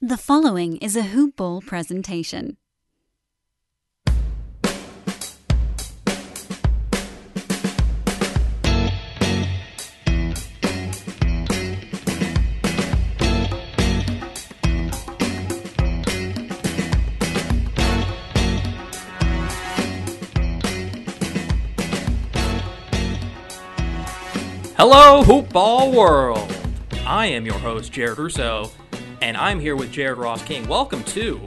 [0.00, 2.56] The following is a Hoop Ball presentation.
[24.76, 26.54] Hello, Hoop Ball World!
[27.04, 28.70] I am your host, Jared Russo,
[29.20, 30.66] and I'm here with Jared Ross King.
[30.68, 31.40] Welcome to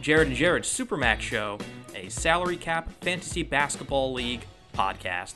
[0.00, 1.58] Jared and Jared's Supermax Show,
[1.94, 5.34] a salary cap fantasy basketball league podcast.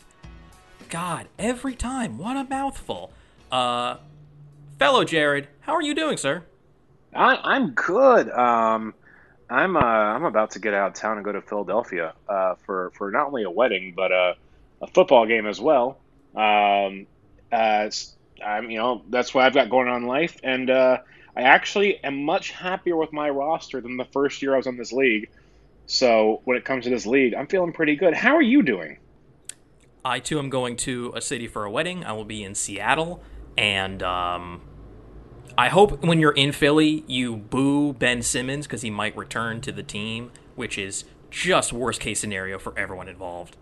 [0.88, 3.12] God, every time, what a mouthful.
[3.50, 3.96] Uh,
[4.78, 6.44] fellow Jared, how are you doing, sir?
[7.14, 8.30] I, I'm good.
[8.30, 8.94] Um,
[9.50, 12.90] I'm uh, I'm about to get out of town and go to Philadelphia uh, for
[12.94, 14.36] for not only a wedding but a,
[14.80, 15.98] a football game as well.
[16.34, 17.06] Um,
[17.52, 17.90] uh,
[18.42, 20.98] I'm you know that's what I've got going on in life, and uh,
[21.36, 24.76] I actually am much happier with my roster than the first year I was in
[24.76, 25.30] this league.
[25.86, 28.14] So when it comes to this league, I'm feeling pretty good.
[28.14, 28.98] How are you doing?
[30.04, 32.04] I too am going to a city for a wedding.
[32.04, 33.22] I will be in Seattle,
[33.56, 34.60] and um,
[35.56, 39.72] I hope when you're in Philly, you boo Ben Simmons because he might return to
[39.72, 43.56] the team, which is just worst case scenario for everyone involved.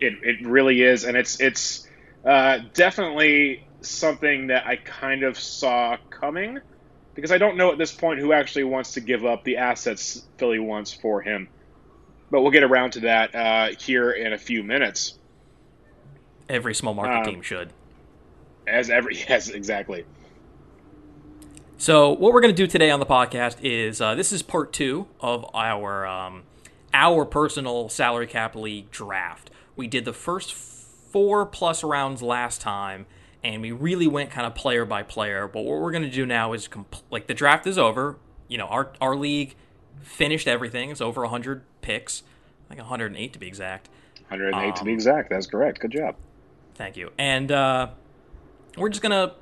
[0.00, 1.86] It, it really is, and it's it's
[2.24, 6.60] uh, definitely something that I kind of saw coming
[7.14, 10.24] because I don't know at this point who actually wants to give up the assets
[10.36, 11.48] Philly wants for him.
[12.30, 15.18] But we'll get around to that uh, here in a few minutes.
[16.48, 17.70] Every small market Um, team should.
[18.66, 20.04] As every yes, exactly.
[21.76, 24.72] So what we're going to do today on the podcast is uh, this is part
[24.72, 26.44] two of our um,
[26.92, 29.50] our personal salary cap league draft.
[29.76, 33.06] We did the first four plus rounds last time,
[33.44, 35.46] and we really went kind of player by player.
[35.46, 38.16] But what we're going to do now is compl- like the draft is over.
[38.48, 39.54] You know, our our league
[40.00, 40.90] finished everything.
[40.90, 42.22] It's over 100 picks,
[42.68, 43.88] like 108 to be exact.
[44.28, 45.30] 108 to be Um, exact.
[45.30, 45.80] That's correct.
[45.80, 46.16] Good job.
[46.74, 47.10] Thank you.
[47.18, 47.88] And uh,
[48.76, 49.34] we're just going to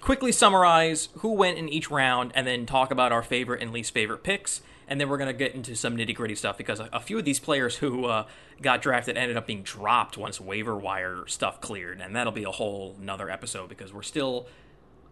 [0.00, 3.92] quickly summarize who went in each round and then talk about our favorite and least
[3.92, 4.60] favorite picks.
[4.92, 7.16] And then we're going to get into some nitty gritty stuff because a, a few
[7.18, 8.26] of these players who uh,
[8.60, 12.02] got drafted ended up being dropped once waiver wire stuff cleared.
[12.02, 14.46] And that'll be a whole another episode because we're still,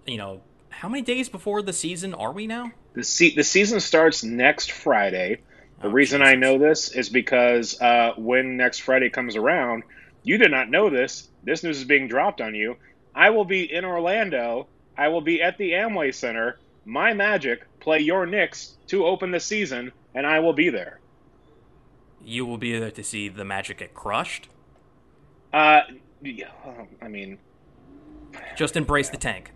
[0.06, 2.72] you know, how many days before the season are we now?
[2.92, 5.40] The se- the season starts next Friday.
[5.80, 9.84] The Oh, reason I know this is because uh, when next Friday comes around,
[10.22, 11.26] you did not know this.
[11.42, 12.76] This news is being dropped on you.
[13.14, 14.66] I will be in Orlando.
[14.98, 16.58] I will be at the Amway Center.
[16.84, 21.00] My Magic play your Knicks to open the season, and I will be there.
[22.24, 24.48] You will be there to see the Magic get crushed.
[25.52, 25.80] Uh,
[26.22, 27.38] yeah, um, I mean,
[28.56, 29.50] Just embrace the tank.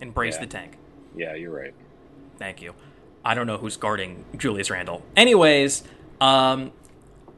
[0.00, 0.40] Embrace Yeah.
[0.40, 0.72] the tank.
[1.16, 1.74] yeah, you're right.
[2.38, 2.74] Thank you.
[3.24, 5.02] I don't know who's guarding Julius Randle.
[5.16, 5.82] Anyways,
[6.20, 6.72] um,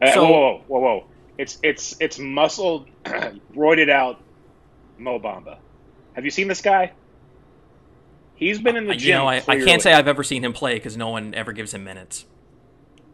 [0.02, 1.04] Uh, So- whoa, whoa, whoa, whoa!
[1.36, 2.88] It's it's it's muscled,
[3.54, 4.18] roided out
[4.98, 5.58] Mo Bamba.
[6.14, 6.92] Have you seen this guy?
[8.40, 9.08] He's been in the gym.
[9.08, 11.52] you know, I, I can't say I've ever seen him play because no one ever
[11.52, 12.24] gives him minutes.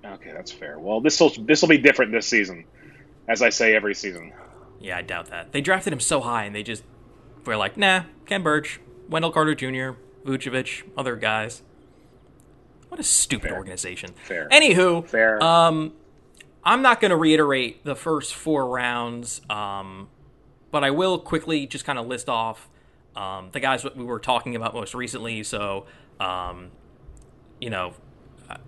[0.04, 0.78] Okay, that's fair.
[0.78, 2.64] Well, this will this will be different this season,
[3.28, 4.32] as I say every season.
[4.80, 5.50] Yeah, I doubt that.
[5.50, 6.84] They drafted him so high, and they just
[7.44, 8.78] were like, nah, Khem Birch,
[9.08, 11.62] Wendell Carter Jr., Vucevic, other guys.
[12.88, 13.56] What a stupid Fair.
[13.58, 14.14] organization.
[14.24, 14.48] Fair.
[14.50, 15.42] Anywho, Fair.
[15.42, 15.92] Um,
[16.62, 20.08] I'm not going to reiterate the first four rounds, um,
[20.70, 22.68] but I will quickly just kind of list off
[23.16, 25.42] um, the guys we were talking about most recently.
[25.42, 25.86] So,
[26.20, 26.70] um,
[27.60, 27.94] you know,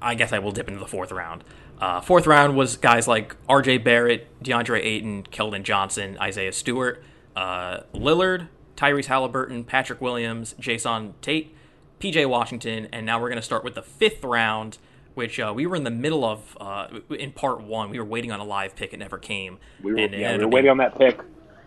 [0.03, 1.45] I- guess I will dip into the fourth round.
[1.81, 3.79] Uh, fourth round was guys like R.J.
[3.79, 7.03] Barrett, DeAndre Ayton, Keldon Johnson, Isaiah Stewart,
[7.37, 11.55] uh, Lillard, Tyrese Halliburton, Patrick Williams, Jae'Sean Tate,
[12.01, 14.79] PJ Washington, and now we're going to start with the fifth round,
[15.15, 17.91] which uh, we were in the middle of uh, in part one.
[17.91, 19.59] We were waiting on a live pick; it never came.
[19.83, 21.21] we were and yeah, we were waiting being- on that pick.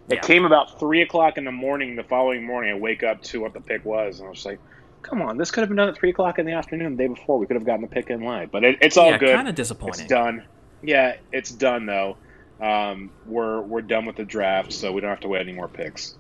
[0.09, 0.21] It Yeah.
[0.21, 1.95] came about three o'clock in the morning.
[1.95, 4.59] The following morning, I wake up to what the pick was, and I was like,
[5.03, 7.07] "Come on, this could have been done at three o'clock in the afternoon the day
[7.07, 7.37] before.
[7.37, 9.35] We could have gotten the pick in live." But it, it's all yeah, good.
[9.35, 10.01] kind of disappointing.
[10.05, 10.43] It's done.
[10.81, 12.17] Yeah, it's done though.
[12.59, 15.67] Um, we're we're done with the draft, so we don't have to wait any more
[15.67, 16.15] picks.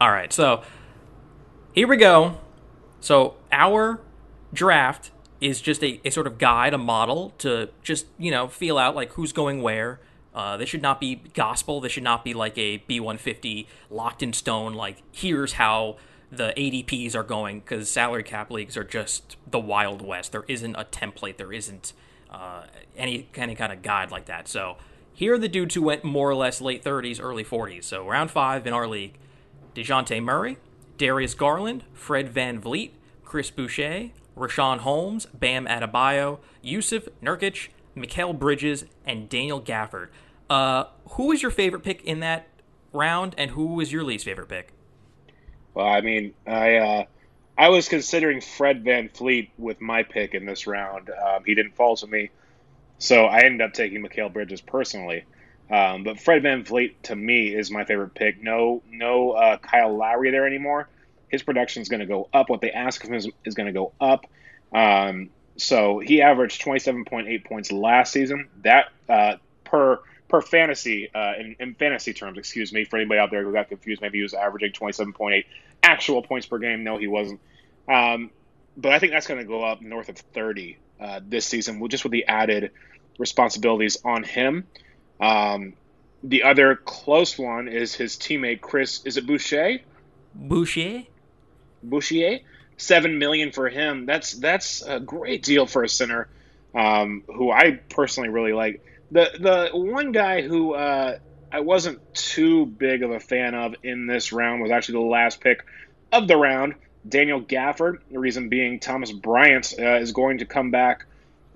[0.00, 0.62] All right, so
[1.72, 2.38] here we go.
[3.00, 4.00] So our
[4.52, 5.10] draft
[5.40, 8.96] is just a, a sort of guide, a model to just you know feel out
[8.96, 10.00] like who's going where.
[10.38, 11.80] Uh, this should not be gospel.
[11.80, 14.72] This should not be like a B150 locked in stone.
[14.72, 15.96] Like here's how
[16.30, 20.30] the ADPs are going because salary cap leagues are just the wild west.
[20.30, 21.38] There isn't a template.
[21.38, 21.92] There isn't
[22.30, 24.46] uh, any any kind of guide like that.
[24.46, 24.76] So
[25.12, 27.82] here are the dudes who went more or less late 30s, early 40s.
[27.82, 29.14] So round five in our league:
[29.74, 30.58] Dejounte Murray,
[30.98, 32.92] Darius Garland, Fred VanVleet,
[33.24, 40.10] Chris Boucher, Richaun Holmes, Bam Adebayo, Jusuf Nurkic, Mikal Bridges, and Daniel Gafford.
[40.50, 42.48] Uh, who was your favorite pick in that
[42.92, 44.72] round, and who was your least favorite pick?
[45.74, 47.04] Well, I mean, I uh,
[47.56, 51.10] I was considering Fred VanVleet with my pick in this round.
[51.10, 52.30] Um, he didn't fall to me,
[52.98, 55.24] so I ended up taking Mikal Bridges personally.
[55.70, 58.42] Um, but Fred VanVleet to me is my favorite pick.
[58.42, 60.88] No, no uh, Kyle Lowry there anymore.
[61.28, 62.48] His production is going to go up.
[62.48, 64.26] What they ask of him is, is going to go up.
[64.72, 68.48] Um, so he averaged 27.8 points last season.
[68.62, 69.34] That uh,
[69.64, 73.52] per per fantasy uh, in, in, fantasy terms, excuse me, for anybody out there who
[73.52, 75.44] got confused, maybe he was averaging 27.8
[75.82, 76.84] actual points per game.
[76.84, 77.40] No, he wasn't.
[77.88, 78.30] Um,
[78.76, 82.04] but I think that's going to go up north of 30 uh, this season, just
[82.04, 82.70] with the added
[83.18, 84.66] responsibilities on him.
[85.20, 85.74] Um,
[86.22, 89.02] the other close one is his teammate Chris.
[89.04, 89.78] Is it Boucher?
[90.34, 91.04] Boucher.
[91.82, 92.40] Boucher.
[92.76, 94.06] Seven million for him.
[94.06, 96.28] That's that's a great deal for a center,
[96.74, 98.84] um, who I personally really like.
[99.10, 101.18] The the one guy who uh,
[101.50, 105.40] I wasn't too big of a fan of in this round was actually the last
[105.40, 105.64] pick
[106.12, 106.74] of the round,
[107.08, 107.98] Daniel Gafford.
[108.10, 111.06] The reason being Thomas Bryant uh, is going to come back,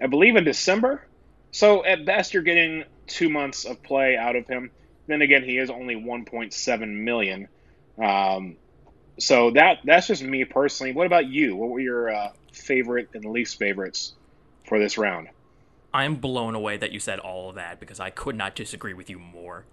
[0.01, 1.07] I believe, in December.
[1.51, 4.71] So at best, you're getting two months of play out of him.
[5.07, 7.49] Then again, he is only 1.7 million.
[8.03, 8.57] Um,
[9.19, 10.93] so that that's just me personally.
[10.93, 11.55] What about you?
[11.55, 14.15] What were your uh, favorite and least favorites
[14.67, 15.29] for this round?
[15.95, 19.11] I'm blown away that you said all of that because I could not disagree with
[19.11, 19.65] you more.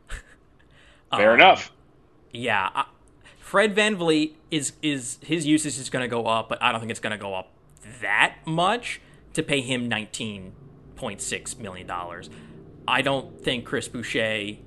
[1.12, 1.71] Fair um, enough.
[2.31, 2.86] Yeah, I,
[3.39, 6.92] Fred VanVleet is is his usage is going to go up, but I don't think
[6.92, 7.51] it's going to go up
[8.01, 9.01] that much
[9.33, 12.30] to pay him 19.6 million dollars.
[12.88, 14.57] I don't think Chris Boucher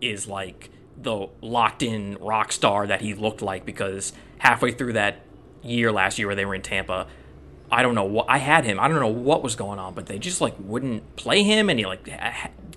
[0.00, 5.20] is like the locked in rock star that he looked like because halfway through that
[5.62, 7.06] year last year where they were in Tampa,
[7.72, 8.78] I don't know what I had him.
[8.78, 11.78] I don't know what was going on, but they just like wouldn't play him, and
[11.78, 12.06] he like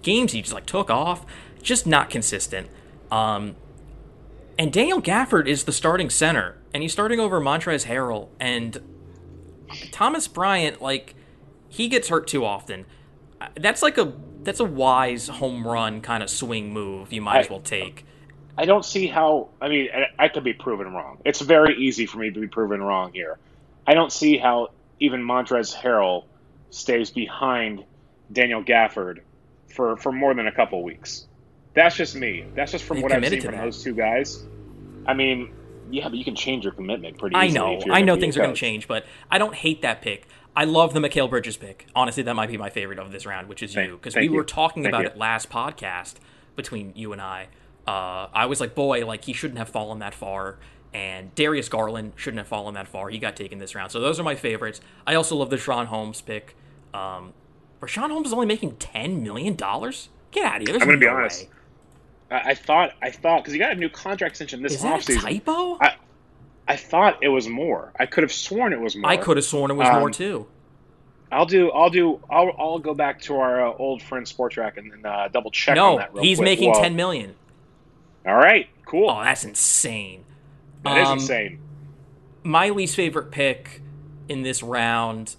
[0.02, 1.26] games he just like took off,
[1.62, 2.70] just not consistent.
[3.12, 3.58] Um,
[4.58, 8.82] and Daniel Gafford is the starting center, and he's starting over Montrezl Harrell and
[9.92, 10.82] Thomas Bryant.
[10.82, 11.14] Like
[11.68, 12.86] he gets hurt too often.
[13.56, 14.14] That's like a
[14.44, 17.12] that's a wise home run kind of swing move.
[17.12, 18.06] You might I, as well take.
[18.58, 19.50] I don't see how.
[19.60, 21.18] I mean, I, I could be proven wrong.
[21.26, 23.38] It's very easy for me to be proven wrong here.
[23.86, 24.70] I don't see how
[25.00, 26.26] even Montrezl Harrell
[26.70, 27.84] stays behind
[28.32, 29.20] Daniel Gafford
[29.68, 31.28] for, for more than a couple weeks.
[31.74, 32.46] That's just me.
[32.56, 33.64] That's just from what I've seen from that.
[33.64, 34.44] those two guys.
[35.06, 35.54] I mean,
[35.92, 37.82] yeah, but you can change your commitment pretty I know.
[37.92, 40.28] I know things are going to change, but I don't hate that pick.
[40.56, 41.86] I love the Mikal Bridges pick.
[41.94, 43.98] Honestly, that might be my favorite of this round, which is thank, you.
[43.98, 44.34] Because we you.
[44.34, 45.10] were talking thank about you.
[45.10, 46.16] it last podcast
[46.56, 47.50] between you and I.
[47.86, 50.58] Uh, I was like, boy, like he shouldn't have fallen that far
[50.96, 53.10] and Darius Garland shouldn't have fallen that far.
[53.10, 53.92] He got taken this round.
[53.92, 54.80] So those are my favorites.
[55.06, 56.56] I also love the Sean Holmes pick.
[56.94, 57.34] Um,
[57.82, 60.08] Richaun Holmes is only making ten million dollars.
[60.32, 60.72] Get out of here!
[60.72, 61.48] There's I'm going to no be honest.
[62.32, 65.02] I, I thought I thought because he got a new contract extension this is that
[65.02, 65.22] offseason.
[65.22, 65.78] typo?
[65.82, 65.96] I,
[66.66, 67.92] I thought it was more.
[68.00, 69.12] I could have sworn it was more.
[69.12, 70.48] I could have sworn it was um, more too.
[71.30, 71.72] I'll do.
[71.72, 72.22] I'll do.
[72.30, 75.76] I'll, I'll go back to our uh, old friend Spotrac and, and uh, double check.
[75.76, 76.46] No, he's quick.
[76.46, 76.82] making Whoa.
[76.82, 77.36] ten million.
[78.26, 79.10] All right, cool.
[79.10, 80.24] Oh, that's insane.
[80.86, 81.60] That um, is insane.
[82.44, 83.82] My least favorite pick
[84.30, 85.36] in this round,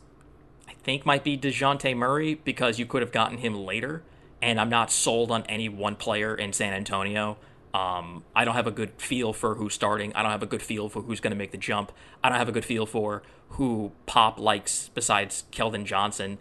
[0.68, 4.02] I think, might be Dejounte Murray because you could have gotten him later,
[4.42, 7.38] and I'm not sold on any one player in San Antonio.
[7.72, 10.12] Um, I don't have a good feel for who's starting.
[10.14, 11.92] I don't have a good feel for who's going to make the jump.
[12.24, 16.38] I don't have a good feel for who Pop likes besides Keldon Johnson.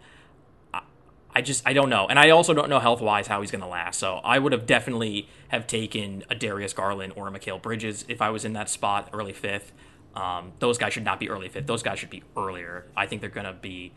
[1.36, 3.60] I just I don't know, and I also don't know health wise how he's going
[3.60, 4.00] to last.
[4.00, 8.22] So I would have definitely have taken a Darius Garland or a Mikal Bridges if
[8.22, 9.70] I was in that spot early fifth.
[10.14, 11.66] Um, those guys should not be early fifth.
[11.66, 12.86] Those guys should be earlier.
[12.96, 13.92] I think they're going to be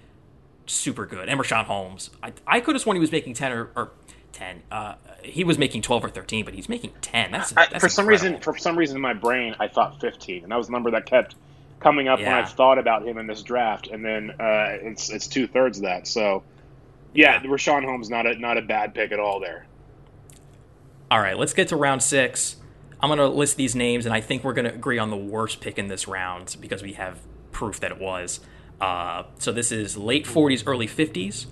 [0.66, 1.30] super good.
[1.30, 3.92] And Richaun Holmes, I, I could have sworn he was making ten or, or
[4.34, 4.64] ten.
[4.70, 7.32] Uh, he was making twelve or thirteen, but he's making ten.
[7.32, 8.42] That's, that's I, for some reason.
[8.42, 11.06] For some reason in my brain, I thought fifteen, and that was the number that
[11.06, 11.36] kept
[11.80, 12.36] coming up yeah.
[12.36, 13.88] when I thought about him in this draft.
[13.88, 16.06] And then uh, it's it's two thirds of that.
[16.06, 16.44] So
[17.14, 19.66] yeah, Richaun Holmes not a not a bad pick at all there.
[21.12, 22.58] All right, let's get to round six.
[23.02, 25.18] I'm going to list these names, and I think we're going to agree on the
[25.18, 27.20] worst pick in this round because we have
[27.52, 28.42] proof that it was.
[28.80, 31.48] Uh, so this is late 40s, early 50s.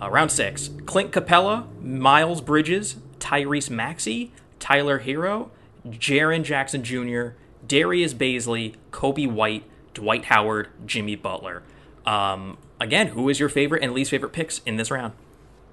[0.00, 5.50] Uh, round six: Clint Capela, Miles Bridges, Tyrese Maxey, Tyler Herro,
[5.86, 7.34] Jaren Jackson Jr.,
[7.66, 9.64] Darius Bazley, Coby White,
[9.94, 11.62] Dwight Howard, Jimmy Butler.
[12.06, 15.12] Um, again, who is your favorite and least favorite picks in this round?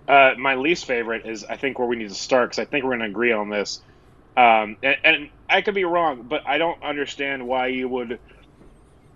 [0.08, 2.84] Uh, my least favorite is I think where we need to start because I think
[2.84, 3.82] we're going to agree on this.
[4.36, 8.20] Um, and, and, I could be wrong, but I don't understand why you would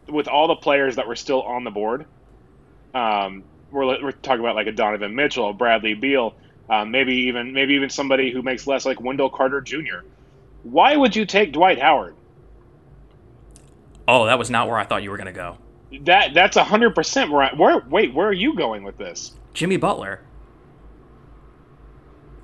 [0.08, 2.06] with all the players that were still on the board,
[2.94, 6.34] um, we're, we're talking about like a Donovan Mitchell, a Bradley Beal,
[6.70, 10.06] um, maybe even maybe even somebody who makes less, like Wendell Carter Jr.
[10.64, 12.16] Why would you take Dwight Howard?
[14.08, 15.58] Oh, that was not where I thought you were going to go.
[16.02, 17.44] That that's hundred percent where.
[17.44, 19.34] I, where wait, where are you going with this?
[19.54, 20.22] Jimmy Butler.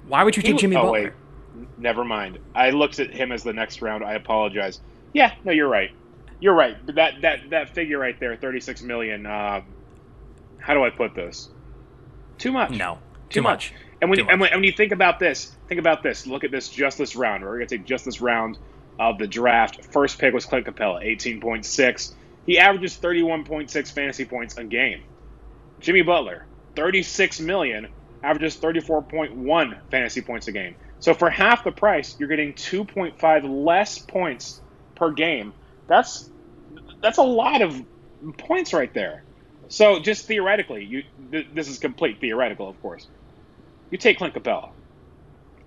[0.07, 1.03] Why would you take He- Jimmy oh, Butler?
[1.03, 1.13] wait.
[1.77, 2.39] Never mind.
[2.53, 4.03] I looked at him as the next round.
[4.03, 4.81] I apologize.
[5.13, 5.91] Yeah, no, you're right.
[6.39, 6.77] You're right.
[6.85, 9.25] But that that that figure right there, 36 million.
[9.25, 9.63] Um,
[10.59, 11.49] how do I put this?
[12.37, 12.71] Too much.
[12.71, 12.99] No,
[13.29, 13.73] Too, much.
[14.01, 16.27] And when, Too you, and when and when you think about this, think about this.
[16.27, 16.69] Look at this.
[16.69, 17.43] Just this round.
[17.43, 18.59] We're gonna take just this round
[18.99, 19.83] of the draft.
[19.85, 22.13] First pick was Clint Capela, 18.6.
[22.47, 25.03] He averages 31.6 fantasy points a game.
[25.81, 27.89] Jimmy Butler, 36 million,
[28.23, 30.77] averages 34.1 fantasy points a game.
[30.99, 34.63] So for half the price, you're getting 2.5 less points
[34.95, 35.55] per game.
[35.87, 36.31] That's
[37.01, 37.79] that's a lot of
[38.39, 39.25] points right there.
[39.69, 43.07] So just theoretically, you th- this is complete theoretical, of course.
[43.91, 44.71] You take Clint Capela,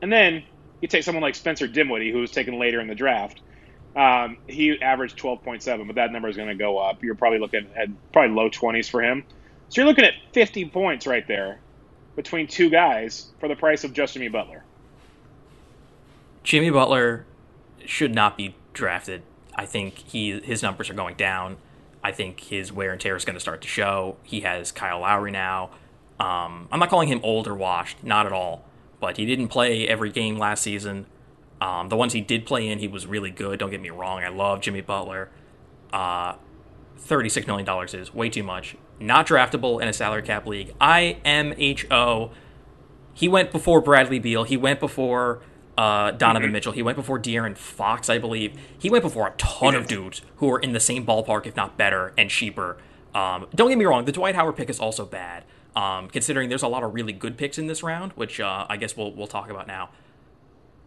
[0.02, 0.44] and then
[0.80, 3.42] you take someone like Spencer Dinwiddie, who was taken later in the draft.
[3.96, 7.02] Um, he averaged 12.7, but that number is going to go up.
[7.02, 9.24] You're probably looking at probably low 20s for him.
[9.68, 11.60] So you're looking at 50 points right there
[12.16, 14.64] between two guys for the price of just Jimmy Butler.
[16.42, 17.26] Jimmy Butler
[17.84, 19.22] should not be drafted.
[19.54, 21.56] I think he his numbers are going down.
[22.02, 24.16] I think his wear and tear is going to start to show.
[24.22, 25.70] He has Kyle Lowry now.
[26.18, 28.64] Um, I'm not calling him old or washed, not at all.
[29.00, 31.06] But he didn't play every game last season.
[31.60, 33.58] Um, the ones he did play in, he was really good.
[33.58, 34.22] Don't get me wrong.
[34.22, 35.30] I love Jimmy Butler.
[35.92, 36.34] Uh,
[36.98, 38.76] $36 million is way too much.
[38.98, 40.74] Not draftable in a salary cap league.
[40.80, 42.30] IMHO.
[43.12, 44.44] He went before Bradley Beal.
[44.44, 45.42] He went before
[45.76, 46.72] uh, Donovan Mitchell.
[46.72, 48.58] He went before De'Aaron Fox, I believe.
[48.78, 51.76] He went before a ton of dudes who are in the same ballpark, if not
[51.76, 52.78] better, and cheaper.
[53.14, 56.62] Um, don't get me wrong, the Dwight Howard pick is also bad, um, considering there's
[56.62, 59.26] a lot of really good picks in this round, which uh, I guess we'll, we'll
[59.26, 59.90] talk about now.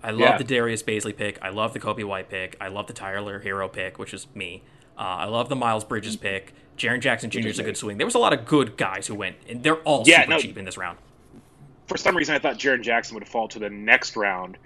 [0.03, 0.37] I love Yeah.
[0.37, 1.39] the Darius Bazley pick.
[1.41, 2.57] I love the Coby White pick.
[2.59, 4.61] I love the Tyler Herro pick, which is me.
[4.97, 6.53] Uh, I love the Miles Bridges pick.
[6.77, 7.47] Jaren Jackson Jr.
[7.47, 7.97] is a good swing.
[7.97, 10.37] There was a lot of good guys who went, and they're all Yeah, super no.
[10.39, 10.97] cheap in this round.
[11.87, 14.57] for some reason, I thought Jaren Jackson would fall to the next round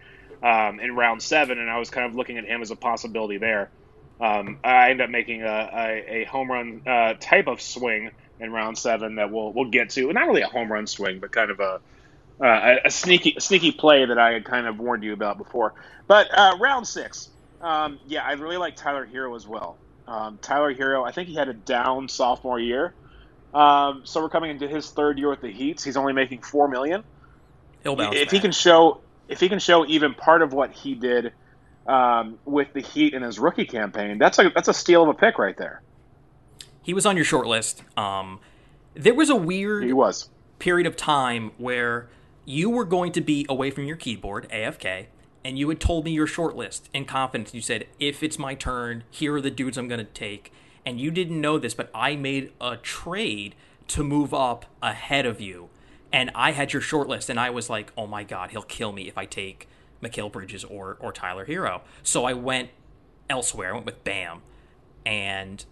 [0.44, 3.38] um, in round seven, and I was kind of looking at him as a possibility
[3.38, 3.70] there.
[4.22, 8.52] Um, I ended up making a, a, a home run uh, type of swing in
[8.52, 10.12] round seven that we'll we'll get to.
[10.14, 11.82] Not really a home run swing, but kind of a
[12.42, 15.74] uh, a, sneaky a sneaky play that I had kind of warned you about before.
[16.08, 17.30] But uh, round six,
[17.62, 19.78] um, yeah, I really like Tyler Herro as well.
[20.08, 22.94] Um, Tyler Herro, I think he had a down sophomore year.
[23.54, 25.84] Um, so we're coming into his third year with the Heats.
[25.84, 27.04] He's only making four million
[27.84, 30.96] He'll bounce if he can show if he can show even part of what he
[30.96, 31.34] did
[31.88, 35.14] um, with the Heat in his rookie campaign, that's a that's a steal of a
[35.14, 35.82] pick right there.
[36.82, 37.84] He was on your short list.
[37.98, 38.40] Um,
[38.94, 40.30] there was a weird He was.
[40.60, 42.10] period of time where
[42.48, 45.08] you were going to be away from your keyboard, AFK,
[45.44, 47.54] and you had told me your short list in confidence.
[47.54, 50.54] You said, if it's my turn, here are the dudes I'm going to take.
[50.86, 53.54] And you didn't know this, but I made a trade
[53.90, 55.68] to move up ahead of you.
[56.14, 58.94] And I had your short list, and I was like, oh my God, he'll kill
[58.94, 59.68] me if I take
[60.02, 61.82] Mikal Bridges or, or Tyler Herro.
[62.02, 62.70] So I went
[63.30, 63.72] elsewhere.
[63.72, 64.42] I went with Bam.
[65.06, 65.66] And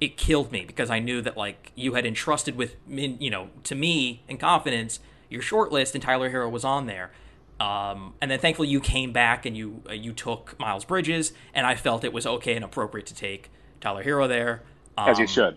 [0.00, 3.74] it killed me because I knew that like you had entrusted with you know to
[3.74, 7.10] me in confidence your short list and Tyler Herro was on there.
[7.58, 11.66] Um, and then thankfully you came back and you uh, you took Miles Bridges and
[11.66, 14.62] I felt it was okay and appropriate to take Tyler Herro there.
[14.98, 15.56] Um, As you should.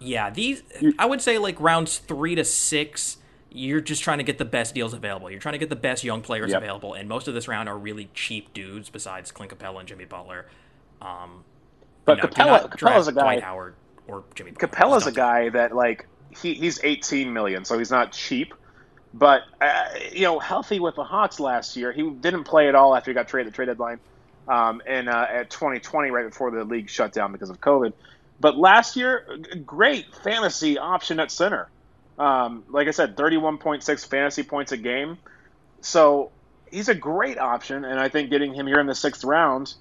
[0.00, 0.62] Yeah, these
[0.98, 3.18] I would say like rounds three to six.
[3.50, 5.30] You're just trying to get the best deals available.
[5.30, 6.60] You're trying to get the best young players Yep.
[6.62, 8.90] available, and most of this round are really cheap dudes.
[8.90, 10.46] Besides Clint Capela and Jimmy Butler,
[11.00, 11.44] um,
[12.04, 13.20] But you know, Capela, Capela's a guy.
[13.22, 13.74] Dwight Howard
[14.06, 14.50] or Jimmy.
[14.50, 14.68] Butler.
[14.68, 15.44] Capela's a Just don't do it.
[15.44, 18.52] guy that like he, he's 18 million, so he's not cheap.
[19.16, 22.94] But uh, you know, healthy with the Hawks last year, he didn't play at all
[22.94, 23.98] after he got traded the trade deadline,
[24.46, 27.94] um, and uh, at 2020, right before the league shut down because of COVID.
[28.40, 29.26] But last year,
[29.64, 31.68] great fantasy option at center.
[32.18, 35.16] Um, like I said, 31.6 fantasy points a game.
[35.80, 36.30] So
[36.70, 39.72] he's a great option, and I think getting him here in the sixth round,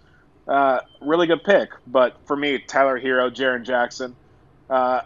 [0.48, 1.72] uh, really good pick.
[1.86, 4.16] But for me, Tyler Herro, Jaren Jackson,
[4.70, 5.02] uh,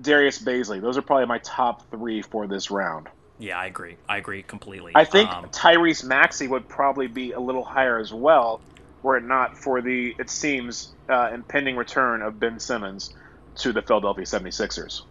[0.00, 3.08] Darius Bazley, those are probably my top three for this round.
[3.40, 3.96] Yeah, I agree.
[4.08, 4.92] I agree completely.
[4.94, 8.60] I think Um, Tyrese Maxey would probably be a little higher as well,
[9.02, 13.14] were it not for the, it seems, uh, impending return of Ben Simmons
[13.56, 15.02] to the Philadelphia 76ers.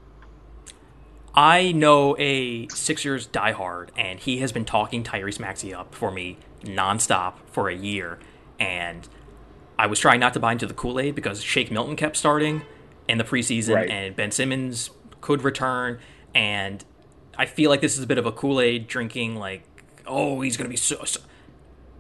[1.36, 6.38] I know a Sixers diehard, and he has been talking Tyrese Maxey up for me
[6.64, 8.20] nonstop for a year.
[8.60, 9.08] And
[9.78, 12.64] I was trying not to buy into the Kool Aid because Shake Milton kept starting,
[13.08, 13.90] in the preseason, Right.
[13.90, 14.90] and Ben Simmons
[15.22, 16.00] could return.
[16.36, 16.84] And
[17.40, 19.64] I feel like this is a bit of a Kool Aid drinking, like,
[20.06, 21.06] oh, he's gonna be so.
[21.06, 21.22] so.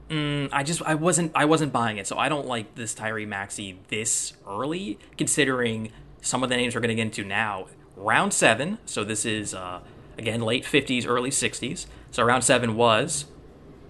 [0.09, 3.25] Mm, I just I wasn't I wasn't buying it, so I don't like this Tyree
[3.25, 7.67] Maxey this early, considering some of the names we're gonna get into now.
[7.95, 9.79] Round seven, so this is uh,
[10.17, 11.87] again late fifties, early sixties.
[12.11, 13.25] So round seven was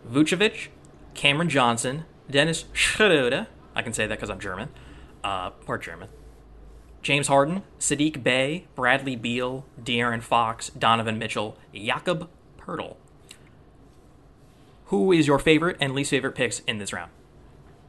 [0.07, 0.67] Vucevic,
[1.15, 3.47] Cameron Johnson, Dennis Schroeder.
[3.73, 4.69] I can say that because I'm German,
[5.23, 6.09] uh, part German.
[7.01, 12.97] James Harden, Sadiq Bey, Bradley Beal, De'Aaron Fox, Donovan Mitchell, Jakob Poeltl.
[14.85, 17.11] Who is your favorite and least favorite picks in this round?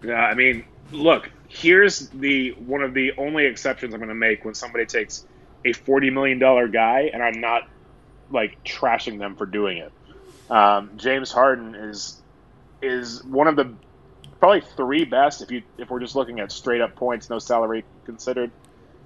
[0.02, 4.44] Yeah, I mean, look, here's the one of the only exceptions I'm going to make
[4.44, 5.26] when somebody takes
[5.64, 7.68] a forty million dollar guy, and I'm not
[8.30, 9.92] like trashing them for doing it.
[10.50, 12.22] Um, James Harden is
[12.82, 13.74] is one of the
[14.38, 17.84] probably three best if you if we're just looking at straight up points, no salary
[18.04, 18.50] considered,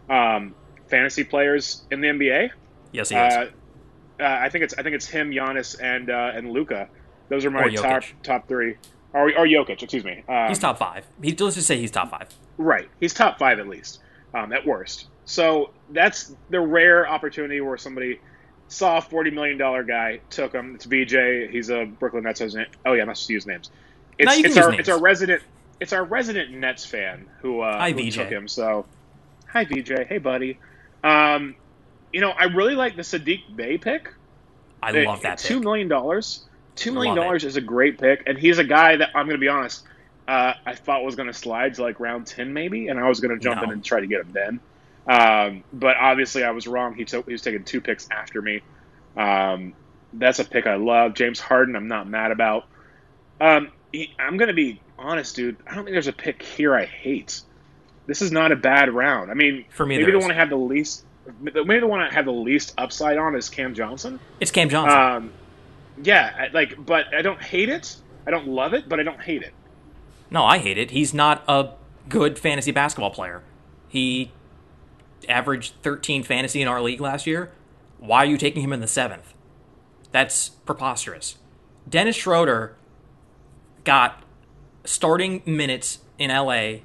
[0.08, 0.54] um,
[0.88, 2.50] fantasy players in the NBA.
[2.92, 3.34] Yes, he is.
[3.34, 3.50] Uh,
[4.20, 6.88] uh, I think it's I think it's him, Giannis, and uh, and Luka.
[7.28, 8.76] Those are my top top three.
[9.12, 10.24] Or, or Jokic, excuse me.
[10.28, 11.06] Um, he's top five.
[11.22, 12.28] He, let's just say he's top five.
[12.58, 12.88] Right.
[12.98, 14.00] He's top five at least,
[14.34, 15.06] um, at worst.
[15.24, 18.20] So that's the rare opportunity where somebody
[18.66, 20.74] saw a forty million dollar guy, took him.
[20.74, 21.50] It's VJ.
[21.52, 22.40] He's a Brooklyn Nets.
[22.40, 22.66] Name.
[22.84, 23.70] Oh yeah, I'm not supposed to use names.
[24.18, 24.80] It's, No, you can it's our names.
[24.80, 25.42] it's our resident
[25.80, 28.48] it's our resident Nets fan who uh, Hi, who took him.
[28.48, 28.84] So
[29.54, 30.06] hi VJ.
[30.08, 30.58] Hey buddy.
[31.02, 31.54] Um,
[32.12, 34.12] you know I really like the Sadiq Bey pick.
[34.82, 36.44] I It- love that Two million dollars.
[36.76, 39.40] Two million dollars is a great pick, and he's a guy that I'm going to
[39.40, 39.84] be honest.
[40.26, 43.20] Uh, I thought was going to slide to like round ten maybe, and I was
[43.20, 43.64] going to jump No.
[43.64, 44.60] in and try to get him then.
[45.06, 46.94] Um, but obviously, I was wrong.
[46.94, 48.60] He took he was taking two picks after me.
[49.16, 49.74] Um,
[50.14, 51.14] that's a pick I love.
[51.14, 52.66] James Harden, I'm not mad about.
[53.40, 55.56] Um, he, I'm going to be honest, dude.
[55.66, 57.40] I don't think there's a pick here I hate.
[58.06, 59.30] This is not a bad round.
[59.30, 61.04] I mean, For me, maybe the one I have the least,
[61.40, 64.20] maybe the one I have the least upside on is Cam Johnson.
[64.40, 64.98] It's Cam Johnson.
[64.98, 65.32] Um,
[66.02, 67.96] yeah, I- like, but I don't hate it.
[68.26, 69.52] I don't love it, but I don't hate it.
[70.30, 70.90] no, I hate it.
[70.90, 71.70] He's not a
[72.08, 73.42] good fantasy basketball player.
[73.88, 74.32] He
[75.28, 77.52] averaged 13 fantasy in our league last year.
[77.98, 79.32] Why are you taking him in the seventh?
[80.10, 81.36] That's preposterous.
[81.88, 82.74] Dennis Schroeder
[83.84, 84.22] got
[84.84, 86.78] starting minutes in LA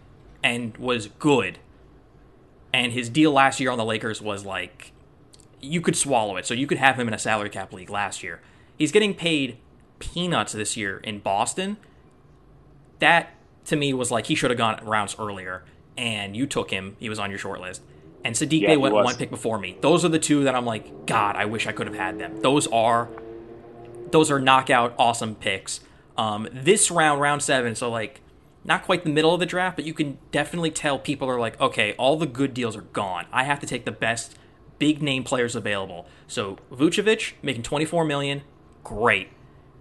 [0.44, 1.60] and was good.
[2.74, 4.92] And his deal last year on the Lakers was like
[5.62, 6.46] you could swallow it.
[6.46, 8.42] So you could have him in a salary cap league last year.
[8.78, 9.58] He's getting paid
[10.00, 11.78] peanuts this year in Boston.
[13.00, 13.34] That
[13.66, 15.64] to me was like he should have gone rounds earlier.
[15.98, 16.96] And you took him.
[17.00, 17.82] He was on your short list.
[18.24, 19.06] And Sadiq Yeah, went was.
[19.06, 19.78] one pick before me.
[19.82, 22.42] Those are the two that I'm like, God, I wish I could have had them.
[22.42, 23.10] Those are
[24.12, 25.82] those are knockout awesome picks.
[26.18, 28.22] Um, this round, round seven, so like
[28.70, 31.60] not quite the middle of the draft, but you can definitely tell people are like,
[31.60, 33.26] okay, all the good deals are gone.
[33.34, 34.38] I have to take the best
[34.78, 36.06] big name players available.
[36.28, 38.44] So Vucevic making 24 million,
[38.84, 39.30] great.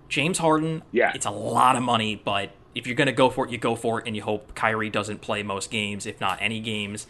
[0.08, 1.12] James Harden, Yeah.
[1.14, 4.00] it's a lot of money, but if you're gonna go for it, you go for
[4.00, 7.06] it, and you hope Kyrie doesn't play most games, if not any games,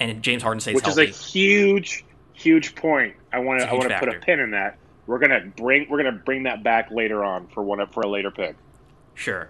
[0.00, 1.04] and James Harden stays which healthy.
[1.04, 3.14] is a huge, huge point.
[3.32, 4.78] I want to I want to put a pin in that.
[5.06, 8.32] We're gonna bring we're gonna bring that back later on for one for a later
[8.32, 8.56] pick.
[9.14, 9.48] Sure.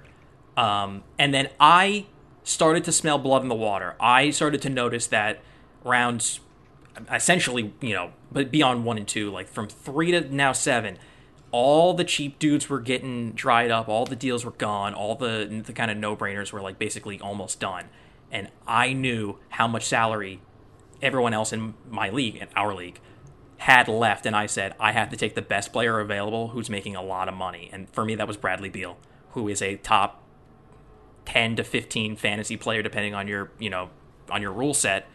[0.56, 2.06] Um, and then I
[2.42, 3.96] started to smell blood in the water.
[3.98, 5.40] I started to notice that
[5.82, 6.40] rounds,
[7.12, 10.98] essentially, you know, but beyond one and two, like from three to now seven,
[11.50, 13.88] all the cheap dudes were getting dried up.
[13.88, 14.92] All the deals were gone.
[14.92, 17.86] All the the kind of no brainers were like basically almost done.
[18.30, 20.40] And I knew how much salary
[21.00, 22.98] everyone else in my league, in our league,
[23.58, 26.96] had left, and I said I have to take the best player available who's making
[26.96, 27.70] a lot of money.
[27.72, 28.96] And for me, that was Bradley Beal,
[29.30, 30.23] who is a top
[31.24, 33.90] ten to fifteen fantasy player, depending on your you know
[34.30, 35.06] on your rule set.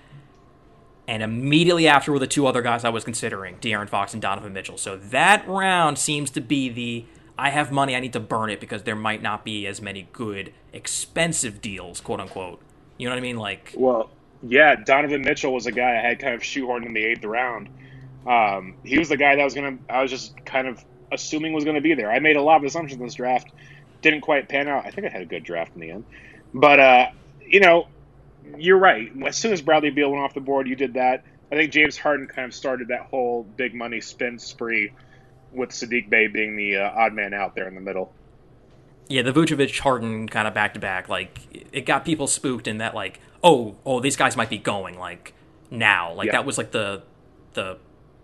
[1.07, 4.53] And immediately after were the two other guys I was considering, De'Aaron Fox and Donovan
[4.53, 4.77] Mitchell.
[4.77, 7.05] So that round seems to be the
[7.39, 10.09] I have money, I need to burn it because there might not be as many
[10.11, 12.61] good, expensive deals, quote unquote.
[12.97, 13.37] You know what I mean?
[13.37, 14.09] Like, Well,
[14.43, 17.69] yeah, Donovan Mitchell was a guy I had kind of shoehorned in the eighth round.
[18.27, 21.63] Um, he was the guy that was gonna I was just kind of assuming was
[21.63, 22.11] gonna be there.
[22.11, 23.51] I made a lot of assumptions in this draft,
[24.01, 24.85] didn't quite pan out.
[24.85, 26.05] I think I had a good draft in the end,
[26.53, 27.05] but uh,
[27.45, 27.87] you know,
[28.57, 29.11] you're right.
[29.25, 31.23] As soon as Bradley Beal went off the board, you did that.
[31.51, 34.91] I think James Harden kind of started that whole big money spin spree
[35.51, 38.13] with Sadiq Bey being the uh, odd man out there in the middle.
[39.07, 41.39] yeah, the Vucevic Harden kind of back to back, like
[41.71, 45.33] it got people spooked in that like, oh, oh, these guys might be going like
[45.71, 46.33] now, like Yeah.
[46.33, 47.01] that was like the
[47.53, 47.77] the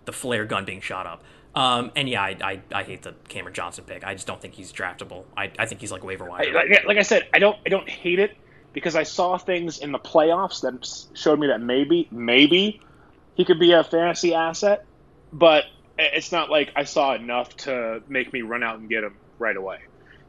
[0.05, 1.23] the flare gun being shot up.
[1.55, 4.03] Um, and yeah, I, I I hate the Cameron Johnson pick.
[4.05, 5.23] I just don't think he's draftable.
[5.37, 6.53] I, I think he's like waiver wire.
[6.53, 8.37] Like, like I said, I don't I don't hate it.
[8.73, 12.81] because I saw things in the playoffs that showed me that maybe, maybe
[13.35, 14.85] he could be a fantasy asset,
[15.31, 15.63] but
[15.97, 19.55] it's not like I saw enough to make me run out and get him right
[19.55, 19.79] away.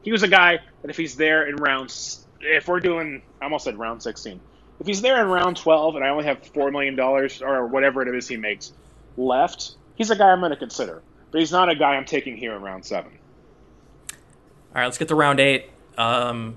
[0.01, 3.65] He was a guy that if he's there in rounds, if we're doing, I almost
[3.65, 4.39] said round 16,
[4.79, 8.15] if he's there in round 12 and I only have $4 million or whatever it
[8.15, 8.71] is he makes
[9.17, 11.03] left, he's a guy I'm going to consider.
[11.37, 13.11] But he's not a guy I'm taking here in round seven.
[14.09, 14.17] All
[14.73, 15.69] right, let's get to round eight.
[15.95, 16.55] Um,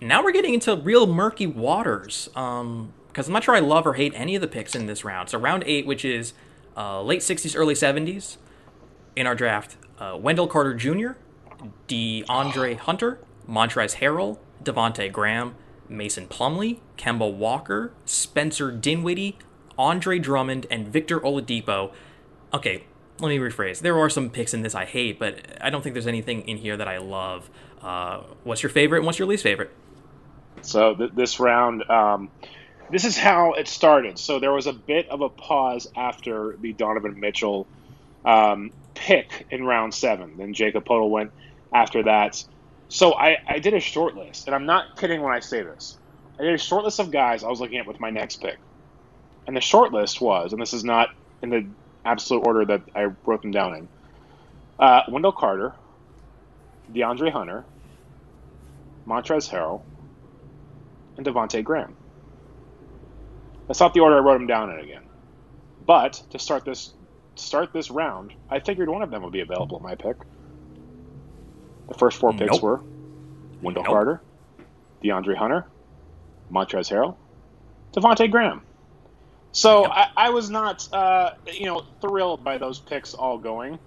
[0.00, 2.28] now we're getting into real murky waters.
[2.36, 5.04] Um, because I'm not sure I love or hate any of the picks in this
[5.04, 5.30] round.
[5.30, 6.32] So round eight, which is
[6.76, 8.36] uh, late 60s, early 70s,
[9.16, 11.18] in our draft, uh, Wendell Carter Jr.,
[11.88, 15.56] DeAndre Hunter, Montrezl Harrell, Devonte Graham,
[15.88, 19.38] Mason Plumlee, Kemba Walker, Spencer Dinwiddie,
[19.76, 21.92] Andre Drummond, and Victor Oladipo.
[22.54, 22.84] Okay,
[23.20, 23.80] let me rephrase.
[23.80, 26.56] There are some picks in this I hate, but I don't think there's anything in
[26.56, 27.50] here that I love.
[27.82, 29.70] Uh, what's your favorite and what's your least favorite?
[30.62, 32.30] So th- this round, um,
[32.90, 34.18] this is how it started.
[34.18, 37.66] So there was a bit of a pause after the Donovan Mitchell
[38.24, 40.36] um, pick in round seven.
[40.36, 41.32] Then Jacob Poeltl went
[41.72, 42.44] after that.
[42.88, 45.96] So I, I did a short list, and I'm not kidding when I say this.
[46.38, 48.58] I did a short list of guys I was looking at with my next pick.
[49.46, 51.10] And the short list was, and this is not
[51.42, 51.66] in the
[52.04, 53.88] absolute order that I wrote them down in
[54.78, 55.74] uh, Wendell Carter,
[56.92, 57.64] DeAndre Hunter,
[59.06, 59.82] Montrezl Harrell,
[61.16, 61.96] and Devonte Graham.
[63.66, 65.02] That's not the order I wrote them down in again.
[65.86, 66.92] But to start this
[67.36, 70.16] start this round, I figured one of them would be available at my pick.
[71.88, 72.62] The first four picks Nope.
[72.62, 72.80] were
[73.62, 73.92] Wendell Nope.
[73.92, 74.22] Carter,
[75.02, 75.66] DeAndre Hunter,
[76.50, 77.16] Montrezl Harrell,
[77.94, 78.62] Devonte Graham.
[79.52, 79.90] So Yep.
[79.90, 83.78] I, I was not, uh, you know, thrilled by those picks all going.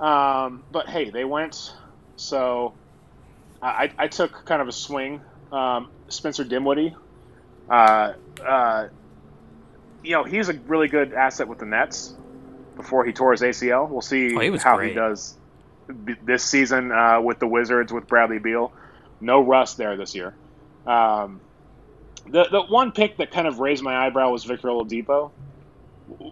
[0.00, 1.56] Um, but hey, they went.
[2.16, 2.76] So
[3.62, 5.22] I, I took kind of a swing.
[5.52, 6.94] Um, Spencer Dinwiddie,
[7.72, 8.12] uh,
[8.46, 8.86] uh,
[10.02, 12.16] you know, he's a really good asset with the Nets.
[12.76, 14.88] Before he tore his ACL, we'll see Oh, he how great.
[14.92, 15.38] he does
[15.88, 18.72] b- this season uh, with the Wizards with Bradley Beal.
[19.20, 20.38] No rust there this year.
[20.86, 21.42] Um,
[22.28, 25.30] the the one pick that kind of raised my eyebrow was Victor Oladipo.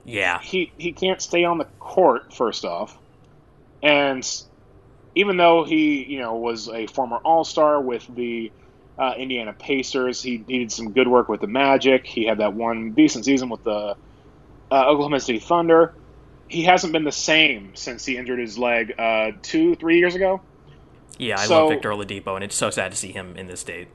[0.04, 0.40] Yeah.
[0.40, 2.96] He he can't stay on the court first off,
[3.82, 4.26] and
[5.14, 8.52] even though he you know was a former All Star with the
[8.98, 12.06] uh, Indiana Pacers, he did some good work with the Magic.
[12.06, 13.96] He had that one decent season with the
[14.70, 15.94] uh, Oklahoma City Thunder.
[16.48, 20.40] He hasn't been the same since he injured his leg uh, two three years ago.
[21.18, 23.60] Yeah, I So- love Victor Oladipo, and it's so sad to see him in this
[23.60, 23.88] state.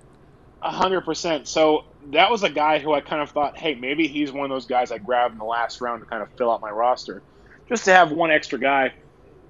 [0.65, 1.47] Hundred percent.
[1.47, 4.49] So that was a guy who I kind of thought, hey, maybe he's one of
[4.49, 7.21] those guys I grabbed in the last round to kind of fill out my roster,
[7.69, 8.93] just to have one extra guy.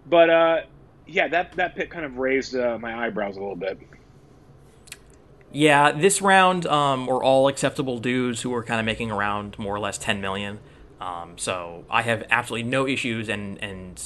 [0.06, 0.62] But uh,
[1.08, 3.80] yeah, that that pick kind of raised uh, my eyebrows a little bit.
[5.54, 9.74] Yeah, this round um, were all acceptable dudes who were kind of making around more
[9.74, 10.60] or less 10 million.
[11.00, 14.02] Um, so I have absolutely no issues, and and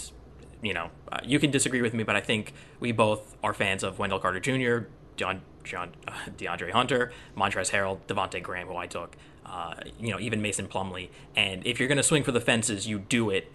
[0.61, 3.83] you know uh, you can disagree with me, but I think we both are fans
[3.83, 8.87] of Wendell Carter Jr., John, John uh, DeAndre Hunter, Montrezl Harrell, Devonte Graham, who I
[8.87, 11.09] took, uh, you know even Mason Plumlee.
[11.35, 13.51] And if you're going to swing for the fences, you do it.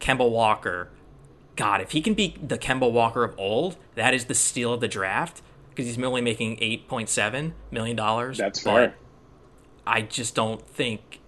[0.00, 0.90] Kemba Walker,
[1.56, 4.80] God, if he can be the Kemba Walker of old, that is the steal of
[4.80, 8.38] the draft because he's only making eight point seven million dollars.
[8.38, 8.94] That's But fair.
[9.86, 11.20] I just don't think.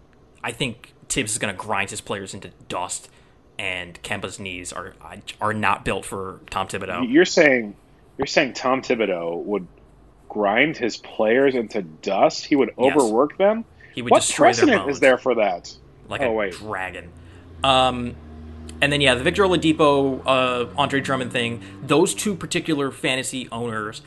[0.44, 3.08] I think Thibs is going to grind his players into dust,
[3.58, 4.94] and Kemba's knees are
[5.40, 7.11] are not built for Tom Thibodeau.
[7.11, 7.76] You're saying
[8.18, 9.66] you're saying Tom Thibodeau would
[10.32, 12.44] grind his players into dust?
[12.46, 12.96] He would Yes.
[12.96, 13.64] overwork them?
[13.94, 15.72] He would What precedent is there for that?
[16.08, 16.52] like oh, a wait.
[16.54, 17.10] dragon.
[17.62, 18.14] Um,
[18.80, 21.60] and then yeah, the Victor Oladipo, uh, Andre Drummond thing.
[21.82, 24.02] Those two particular fantasy owners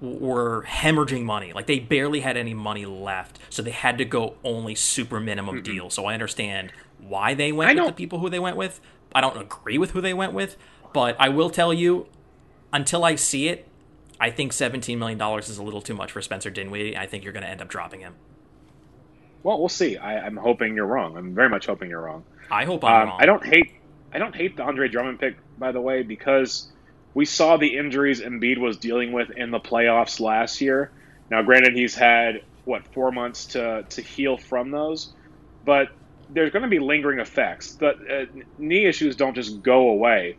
[0.00, 1.52] were hemorrhaging money.
[1.52, 5.62] Like they barely had any money left, so they had to go only super minimum
[5.62, 5.90] deal.
[5.90, 8.80] So I understand why they went I with the don't- people who they went with.
[9.14, 10.56] I don't agree with who they went with,
[10.92, 12.06] but I will tell you,
[12.72, 13.68] until I see it,
[14.20, 16.96] I think seventeen million dollars is a little too much for Spencer Dinwiddie.
[16.96, 18.14] I think you're going to end up dropping him.
[19.42, 19.96] Well, we'll see.
[19.96, 21.16] I, I'm hoping you're wrong.
[21.16, 22.24] I'm very much hoping you're wrong.
[22.50, 23.18] I hope I'm Um, wrong.
[23.20, 23.72] I don't hate
[24.12, 26.70] I don't hate the Andre Drummond pick, by the way, because
[27.14, 30.90] we saw the injuries Embiid was dealing with in the playoffs last year.
[31.30, 35.12] Now, granted, he's had what four months to to heal from those,
[35.64, 35.88] but
[36.30, 37.74] there's going to be lingering effects.
[37.74, 40.36] The uh, knee issues don't just go away.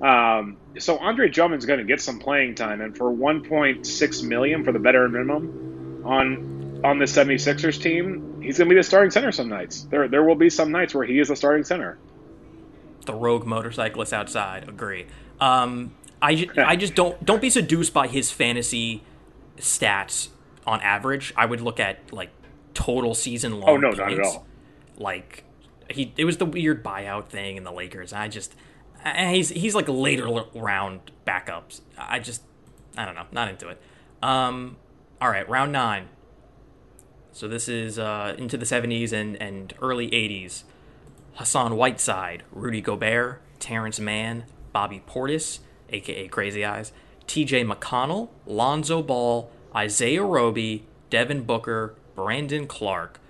[0.00, 4.72] Um, so Andre Drummond's going to get some playing time, and for 1.6 million for
[4.72, 9.32] the veteran minimum on on the 76ers team, he's going to be the starting center
[9.32, 9.82] some nights.
[9.90, 11.98] There there will be some nights where he is the starting center.
[13.06, 14.68] the rogue motorcyclist outside.
[14.68, 15.06] Agree.
[15.40, 19.02] Um, I, I just don't don't be seduced by his fantasy
[19.56, 20.28] stats
[20.66, 21.32] on average.
[21.36, 22.30] I would look at like
[22.74, 23.70] total season long.
[23.70, 24.46] Oh no, not at all.
[24.96, 25.44] Like
[25.90, 28.12] he, it was the weird buyout thing in the Lakers.
[28.12, 28.54] I just,
[29.04, 31.80] he's he's like later round backups.
[31.96, 32.42] I just,
[32.96, 33.80] I don't know, not into it.
[34.22, 34.76] Um,
[35.20, 36.08] all right, round nine.
[37.32, 40.64] So this is uh, into the 70s and, and early 80s.
[41.34, 46.92] Hassan Whiteside, Rudy Gobert, Terance Mann, Bobby Portis, aka Crazy Eyes,
[47.28, 53.20] TJ McConnell, Lonzo Ball, Isaiah Roby, Devin Booker, Brandon Clarke.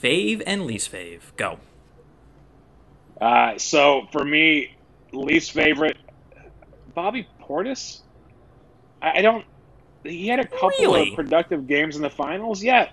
[0.00, 1.34] Fave and least fave.
[1.36, 1.58] Go.
[3.20, 4.75] Uh, so for me,
[5.12, 5.96] least favorite,
[6.94, 8.00] Bobby Portis.
[9.00, 9.44] I, I don't.
[10.04, 11.10] He had a couple really?
[11.10, 12.88] of productive games in the finals, yeah,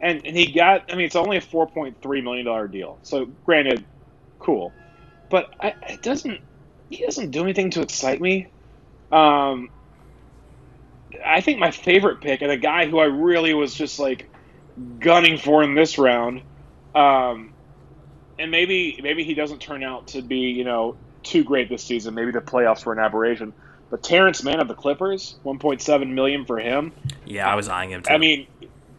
[0.00, 0.90] and and he got.
[0.90, 2.98] I mean, it's only a four point three million dollar deal.
[3.02, 3.84] So granted,
[4.38, 4.72] cool,
[5.30, 6.40] but I, it doesn't.
[6.90, 8.48] He doesn't do anything to excite me.
[9.10, 9.70] Um,
[11.24, 14.30] I think my favorite pick and a guy who I really was just like
[14.98, 16.42] gunning for in this round.
[16.94, 17.54] Um,
[18.38, 22.14] and maybe maybe he doesn't turn out to be you know too great this season.
[22.14, 23.52] Maybe the playoffs were an aberration.
[23.90, 26.92] But Terance Mann of the Clippers, one point seven million for him.
[27.24, 28.02] Yeah, I was eyeing him.
[28.02, 28.12] Too.
[28.12, 28.46] I mean,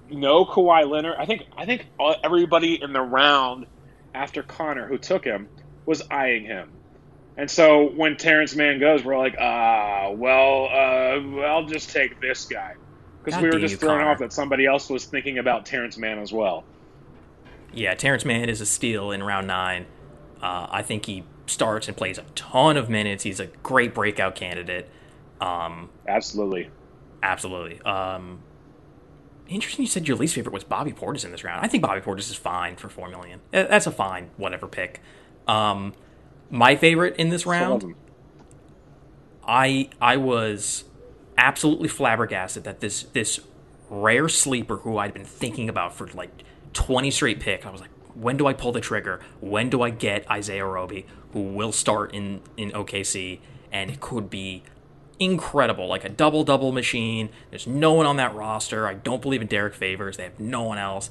[0.10, 1.16] no Kawhi Leonard.
[1.18, 1.86] I think I think
[2.24, 3.66] everybody in the round
[4.14, 5.50] after Connor who took him
[5.86, 6.70] was eyeing him.
[7.36, 12.20] And so when Terance Mann goes, we're like, ah, uh, well, uh, I'll just take
[12.20, 12.76] this guy
[13.24, 16.32] because we were just thrown off that somebody else was thinking about Terance Mann as
[16.34, 16.64] well.
[17.74, 19.86] Yeah, Terance Mann is a steal in round nine.
[20.42, 23.24] Uh, I think he starts and plays a ton of minutes.
[23.24, 24.90] He's a great breakout candidate.
[25.42, 26.70] Um, absolutely,
[27.24, 27.82] absolutely.
[27.82, 28.40] Um,
[29.48, 29.84] interesting.
[29.84, 31.66] You said your least favorite was Bobby Portis in this round.
[31.66, 33.42] I think Bobby Portis is fine for four million.
[33.52, 35.02] That's a fine whatever pick.
[35.48, 35.94] Um,
[36.50, 37.96] my favorite in this round,
[39.48, 40.84] I I was
[41.38, 43.40] absolutely flabbergasted that this this
[43.90, 47.66] rare sleeper who I'd been thinking about for like 20 straight pick.
[47.66, 49.22] I was like, when do I pull the trigger?
[49.40, 51.06] When do I get Isaiah Roby,
[51.38, 53.40] who will start in in OKC
[53.72, 54.64] and it could be
[55.20, 57.30] incredible, like a double double machine.
[57.50, 58.88] There's no one on that roster.
[58.88, 60.18] I don't believe in Derrick Favors.
[60.18, 61.10] They have no one else.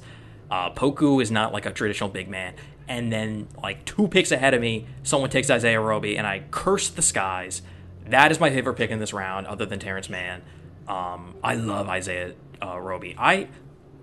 [0.49, 2.53] Uh, Poku is not like a traditional big man
[2.87, 6.89] and then like two picks ahead of me, someone takes Isaiah Roby, and I curse
[6.89, 7.61] the skies.
[8.05, 10.41] That is my favorite pick in this round, other than Terance Mann.
[10.87, 13.13] Um, I love Isaiah uh, Roby.
[13.17, 13.49] I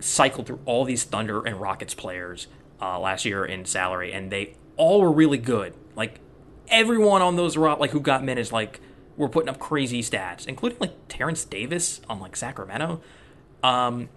[0.00, 2.46] cycled through all these Thunder and Rockets players
[2.80, 5.74] uh, last year in salary, and they all were really good.
[5.96, 6.20] Like
[6.68, 8.80] everyone on those like who got minutes, like
[9.16, 13.00] were putting up crazy stats, including like Terence Davis on like Sacramento.
[13.62, 14.08] Um,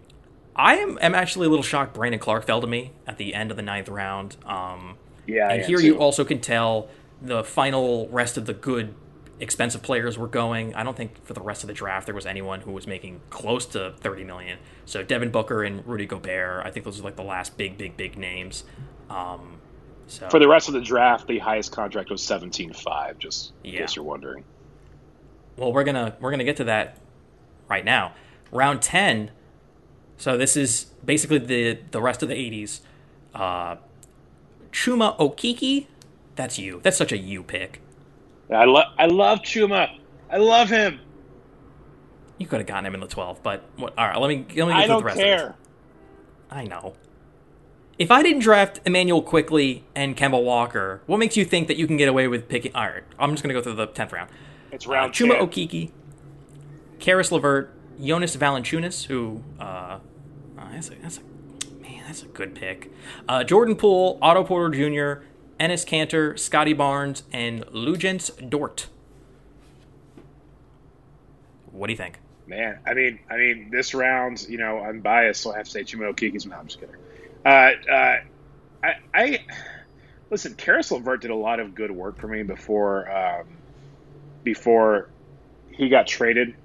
[0.56, 3.52] I am, am actually a little shocked Brandon Clarke fell to me at the end
[3.52, 4.38] of the ninth round.
[4.46, 5.86] Um, yeah, and here too.
[5.86, 6.90] you also can tell
[7.22, 8.96] the final rest of the good
[9.40, 10.74] expensive players were going.
[10.74, 13.22] I don't think for the rest of the draft there was anyone who was making
[13.30, 14.58] close to 30 million.
[14.86, 17.98] So Devin Booker and Rudy Gobert, I think those are like the last big, big,
[17.98, 18.64] big names.
[19.10, 19.57] Um,
[20.08, 23.20] so for the rest of the draft, the highest contract was 17.5.
[23.20, 23.80] Just in yeah.
[23.82, 24.44] case you're wondering.
[25.56, 26.98] Well, we're gonna we're gonna get to that
[27.68, 28.14] right now.
[28.52, 29.32] Round 10
[30.18, 32.82] so this is basically the the rest of the 80s.
[33.34, 33.78] Uh,
[34.72, 35.88] Chuma Okeke,
[36.36, 36.80] that's you.
[36.84, 37.82] That's such a you pick.
[38.50, 40.00] I love I love Chuma.
[40.30, 41.00] I love him.
[42.38, 44.20] You could have gotten him in the 12, but what, all right.
[44.20, 45.36] Let me let me get I don't the rest care.
[45.36, 45.56] Of this.
[46.50, 46.94] I know.
[47.98, 51.88] If I didn't draft Emmanuel Quickley and Kemba Walker, what makes you think that you
[51.88, 52.76] can get away with picking?
[52.76, 54.30] All right, I'm just going to go through the 10th round.
[54.72, 55.90] It's round uh, Chuma Okeke,
[57.00, 59.98] Caris LeVert, Jonas Valanciunas, who uh,
[60.60, 62.92] oh, that's a that's a man, that's a good pick.
[63.28, 65.24] Uh, Jordan Poole, Otto Porter Jr.,
[65.60, 68.88] Enes Kanter, Scottie Barnes, and Luguentz Dort.
[71.72, 72.20] What do you think?
[72.46, 75.72] Man, I mean, I mean, this round, you know, I'm biased, so I have to
[75.72, 76.46] say Chuma Okeke's.
[76.46, 76.96] No, I'm just kidding.
[77.46, 78.18] Uh, uh,
[78.84, 79.46] I, I
[80.30, 80.56] listen.
[80.56, 83.48] Caris LeVert did a lot of good work for me before um,
[84.44, 85.10] before
[85.72, 86.56] he got traded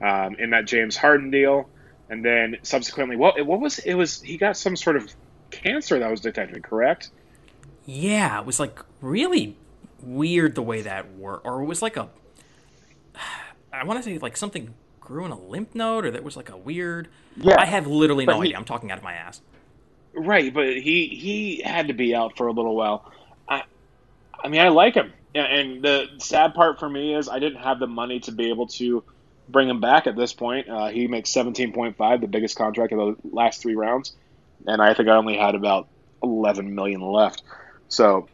[0.00, 1.68] um, in that James Harden deal,
[2.08, 3.94] and then subsequently, what what was it?
[3.94, 5.12] Was he got some sort of
[5.50, 6.62] cancer that was detected?
[6.62, 7.10] Correct?
[7.84, 9.56] Yeah, it was like really
[10.00, 12.08] weird the way that worked, or it was like a
[13.72, 16.50] I want to say like something grew in a lymph node, or there was like
[16.50, 17.08] a weird.
[17.36, 18.58] Yeah, I have literally no he, idea.
[18.58, 19.40] I'm talking out of my ass.
[20.14, 23.10] Right, but he he had to be out for a little while.
[23.48, 23.62] I
[24.42, 27.78] I mean, I like him, and the sad part for me is I didn't have
[27.78, 29.04] the money to be able to
[29.48, 30.68] bring him back at this point.
[30.68, 34.14] Uh, he makes 17.5, the biggest contract of the last three rounds,
[34.66, 35.88] and I think I only had about
[36.22, 37.42] 11 million left.
[37.88, 38.28] So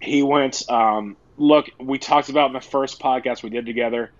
[0.00, 0.68] he went.
[0.70, 4.12] Um, look, we talked about in the first podcast we did together.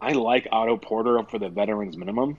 [0.00, 2.36] I like Otto Porter up for the veterans minimum.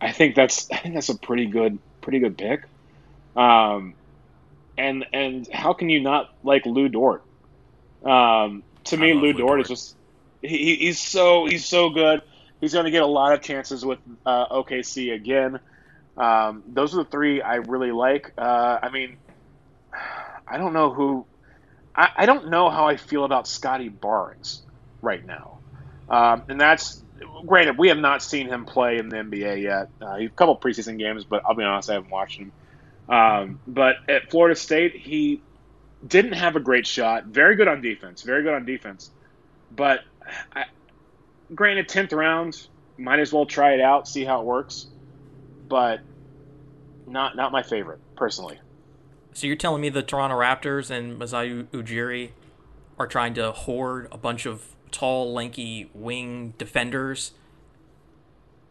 [0.00, 2.64] I think that's I think that's a pretty good pretty good pick.
[3.36, 3.94] Um,
[4.76, 7.22] and and how can you not like Lu Dort?
[8.04, 9.96] Um, to me, Lou, Lu Dort, Dort is just
[10.42, 12.22] he, he's so he's so good.
[12.60, 15.60] He's going to get a lot of chances with uh, OKC again.
[16.16, 18.32] Um, those are the three I really like.
[18.38, 19.16] Uh, I mean,
[20.46, 21.26] I don't know who.
[21.94, 24.62] I, I, don't know how I feel about Scottie Barnes
[25.00, 25.58] right now,
[26.08, 27.02] um, and that's
[27.46, 29.88] granted we have not seen him play in the NBA yet.
[30.00, 32.52] Uh, a couple preseason games, but I'll be honest, I haven't watched him.
[33.08, 35.42] Um, but at Florida State, he
[36.06, 37.26] didn't have a great shot.
[37.26, 38.22] Very good on defense.
[38.22, 39.10] Very good on defense.
[39.74, 40.00] But
[40.54, 40.64] I,
[41.54, 44.86] granted, tenth round, might as well try it out, see how it works.
[45.68, 46.00] But
[47.06, 48.58] not not my favorite personally.
[49.32, 52.30] So you're telling me the Toronto Raptors and Masai Ujiri
[52.98, 57.32] are trying to hoard a bunch of tall, lanky wing defenders?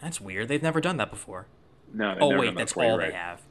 [0.01, 0.47] That's weird.
[0.47, 1.47] They've never done that before.
[1.93, 2.17] No.
[2.19, 3.11] Oh wait, that's all right.
[3.11, 3.41] they have.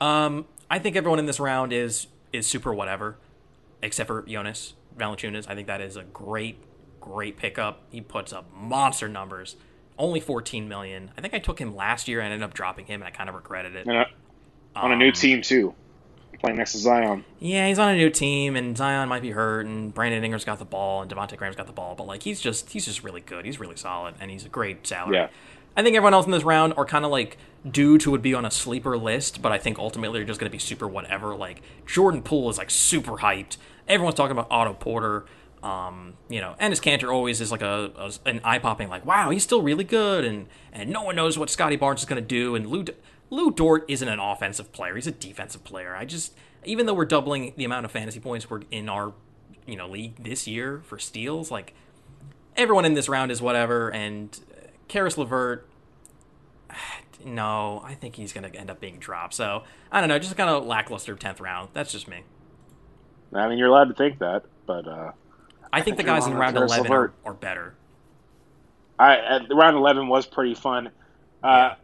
[0.00, 3.16] Um, I think everyone in this round is is super whatever,
[3.82, 5.48] except for Jonas Valanciunas.
[5.48, 6.58] I think that is a great,
[7.00, 7.82] great pickup.
[7.90, 9.56] He puts up monster numbers.
[9.98, 11.10] Only 14 million.
[11.16, 13.30] I think I took him last year and ended up dropping him, and I kind
[13.30, 13.88] of regretted it.
[13.88, 14.04] Uh,
[14.74, 15.74] on a new um, team too,
[16.38, 17.24] playing next to Zion.
[17.38, 20.58] Yeah, he's on a new team, and Zion might be hurt, and Brandon Ingram's got
[20.58, 23.22] the ball, and Devonte Graham's got the ball, but like he's just he's just really
[23.22, 23.46] good.
[23.46, 25.16] He's really solid, and he's a great salary.
[25.16, 25.28] Yeah.
[25.76, 27.36] I think everyone else in this round are kind of like
[27.68, 30.50] dudes who would be on a sleeper list, but I think ultimately they're just going
[30.50, 31.36] to be super whatever.
[31.36, 33.58] Like Jordan Poole is like super hyped.
[33.86, 35.26] Everyone's talking about Otto Porter.
[35.62, 39.30] Um, you know, Enes Kanter always is like a, a an eye popping like, wow,
[39.30, 42.26] he's still really good, and and no one knows what Scottie Barnes is going to
[42.26, 42.54] do.
[42.54, 42.84] And Lu
[43.30, 45.96] Lou Dort isn't an offensive player; he's a defensive player.
[45.96, 46.34] I just,
[46.64, 49.12] even though we're doubling the amount of fantasy points we're in our
[49.66, 51.74] you know league this year for steals, like
[52.56, 54.38] everyone in this round is whatever, and
[54.88, 55.68] Caris LeVert,
[57.24, 59.34] no, I think he's going to end up being dropped.
[59.34, 61.70] So I don't know, just kind of lackluster tenth round.
[61.72, 62.22] That's just me.
[63.32, 66.26] I mean, you're allowed to think that, but uh, I, I think, think, the guys
[66.26, 67.74] in round eleven are, are, better.
[68.98, 70.90] I at, round eleven was pretty fun.
[71.42, 71.74] Uh,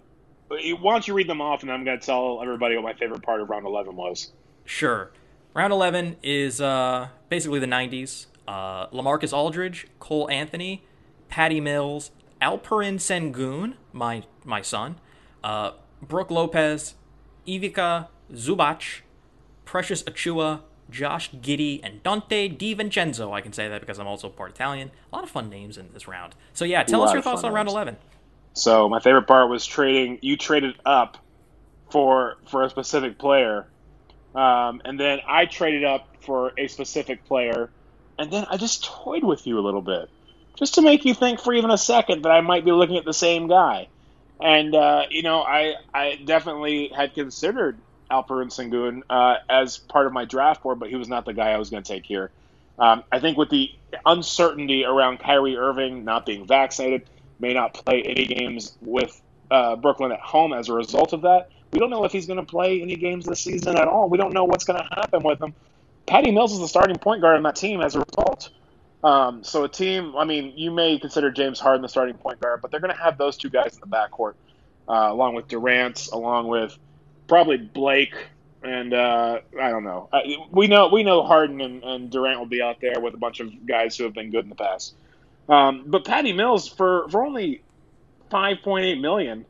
[0.51, 0.75] yeah.
[0.75, 3.23] Why don't you read them off, and I'm going to tell everybody what my favorite
[3.23, 4.33] part of round eleven was.
[4.65, 5.11] Sure.
[5.55, 8.27] Round eleven is uh, basically the '90s.
[8.47, 10.85] Uh, LaMarcus Aldridge, Cole Anthony,
[11.29, 12.11] Patty Mills,
[12.43, 14.97] Alperen Sengun, my my son,
[15.45, 15.71] uh,
[16.03, 16.97] Brook Lopez,
[17.47, 19.03] Ivica Zubac,
[19.65, 23.33] Precious Achiuwa, Josh Giddey, and Donte DiVincenzo.
[23.33, 24.91] I can say that because I'm also part Italian.
[25.13, 26.35] A lot of fun names in this round.
[26.53, 27.75] So yeah, tell us your thoughts on round names.
[27.75, 27.97] 11.
[28.55, 30.19] So my favorite part was trading.
[30.21, 31.19] You traded up
[31.91, 33.69] for for a specific player,
[34.35, 37.71] um, and then I traded up for a specific player,
[38.19, 40.11] and then I just toyed with you a little bit
[40.63, 43.05] just to make you think for even a second that I might be looking at
[43.05, 43.89] the same guy.
[44.41, 50.13] And uh, you know, I I definitely had considered Alperen Sengun uh, as part of
[50.13, 52.31] my draft board, but he was not the guy I was going to take here.
[52.79, 53.71] Um, I think with the
[54.07, 57.09] uncertainty around Kyrie Irving not being vaccinated,
[57.41, 59.21] may not play any games with
[59.51, 61.51] uh, Brooklyn at home as a result of that.
[61.73, 64.09] We don't know if he's going to play any games this season at all.
[64.09, 65.55] We don't know what's going to happen with him.
[66.07, 68.51] Patty Mills is the starting point guard on that team as a result.
[69.03, 72.63] Um, so a team, I mean, you may consider James Harden the starting point guard,
[72.63, 74.35] but they're going to have those two guys in the backcourt,
[74.89, 76.77] uh, along with Durant, along with
[77.27, 78.15] probably Blake,
[78.63, 80.09] and uh, I don't know.
[80.13, 83.17] I, we know we know Harden and, and, Durant will be out there with a
[83.17, 84.95] bunch of guys who have been good in the past.
[85.49, 87.63] Um, but Patty Mills for for only
[88.31, 89.45] five point eight million,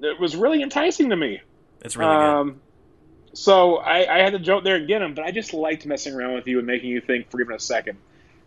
[0.00, 1.40] it was really enticing to me.
[1.82, 3.38] It's really um, good.
[3.38, 6.14] So I, I had to jump there and get him, but I just liked messing
[6.14, 7.98] around with you and making you think for even a second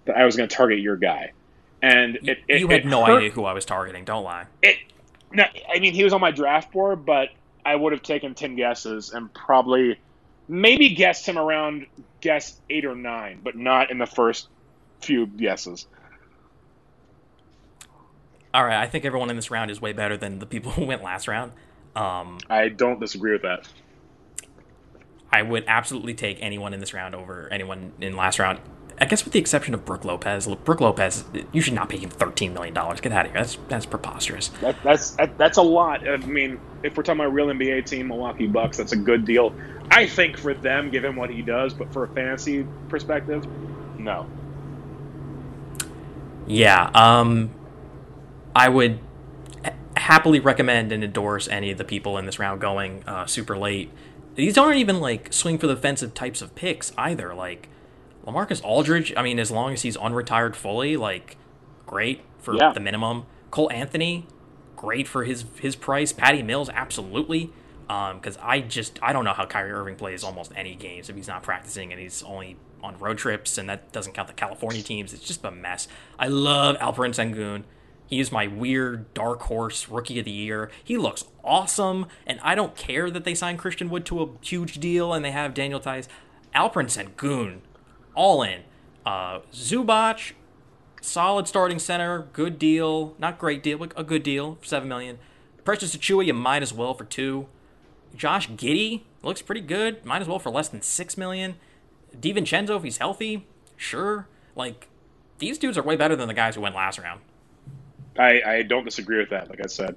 [0.06, 1.32] that I was going to target your guy.
[1.82, 3.18] And it, it, you had no hurt.
[3.18, 4.06] idea who I was targeting.
[4.06, 4.46] Don't lie.
[4.62, 4.78] It,
[5.32, 7.30] no, I mean he was on my draft board, but
[7.66, 10.00] I would have taken ten guesses and probably
[10.48, 11.88] maybe guessed him around
[12.20, 14.48] guess eight or nine, but not in the first
[15.00, 15.88] few guesses.
[18.54, 20.86] All right, I think everyone in this round is way better than the people who
[20.86, 21.54] went last round.
[21.96, 23.68] Um, I don't disagree with that.
[25.34, 28.60] I would absolutely take anyone in this round over anyone in last round.
[29.02, 30.48] I guess with the exception of Brook Lopez.
[30.64, 33.02] Brook Lopez, you should not pay him thirteen million dollars.
[33.02, 33.42] Get out of here.
[33.42, 34.50] That's that's preposterous.
[34.62, 36.08] That, that's that, that's a lot.
[36.08, 39.26] I mean, if we're talking about a real NBA team, Milwaukee Bucks, that's a good
[39.26, 39.56] deal.
[39.90, 43.46] I think for them, given what he does, but for a fantasy perspective,
[43.98, 44.28] no.
[46.46, 47.50] Yeah, um,
[48.56, 49.00] I would
[49.98, 53.92] happily recommend and endorse any of the people in this round going uh, super late.
[54.36, 57.34] These aren't even like swing for the fensive types of picks either.
[57.34, 57.68] Like
[58.26, 61.38] LaMarcus Aldridge, I mean, as long as he's unretired fully, like,
[61.86, 62.72] great for yeah.
[62.72, 63.26] the minimum.
[63.50, 64.28] Cole Anthony,
[64.76, 66.14] great for his his price.
[66.14, 67.52] Patty Mills, absolutely.
[67.88, 71.16] Because um, I just I don't know how Kyrie Irving plays almost any games if
[71.16, 74.82] he's not practicing and he's only on road trips, and that doesn't count the California
[74.82, 75.14] teams.
[75.14, 75.88] It's just a mess.
[76.18, 77.64] I love Alperen Sengun.
[78.08, 80.70] He is my weird dark horse rookie of the year.
[80.84, 84.80] He looks awesome, and I don't care that they signed Christian Wood to a huge
[84.80, 86.08] deal and they have Daniel Theis.
[86.54, 87.60] Alperen Sengun,
[88.16, 88.62] all in.
[89.06, 90.34] Uh, Zubac,
[91.02, 95.18] solid starting center, good deal, not great deal, but a good deal, for seven million.
[95.64, 97.48] Precious Achiuwa, you might as well for two.
[98.16, 101.56] Josh Giddey looks pretty good, might as well for less than six million.
[102.16, 103.48] DiVincenzo, if he's healthy,
[103.78, 104.28] sure.
[104.56, 104.88] Like
[105.40, 107.22] these dudes are way better than the guys who went last round.
[108.20, 109.50] I, I don't disagree with that.
[109.50, 109.96] Like I said,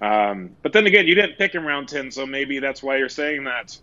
[0.00, 3.08] um, but then again, you didn't pick him round ten, so maybe that's why you're
[3.08, 3.78] saying that.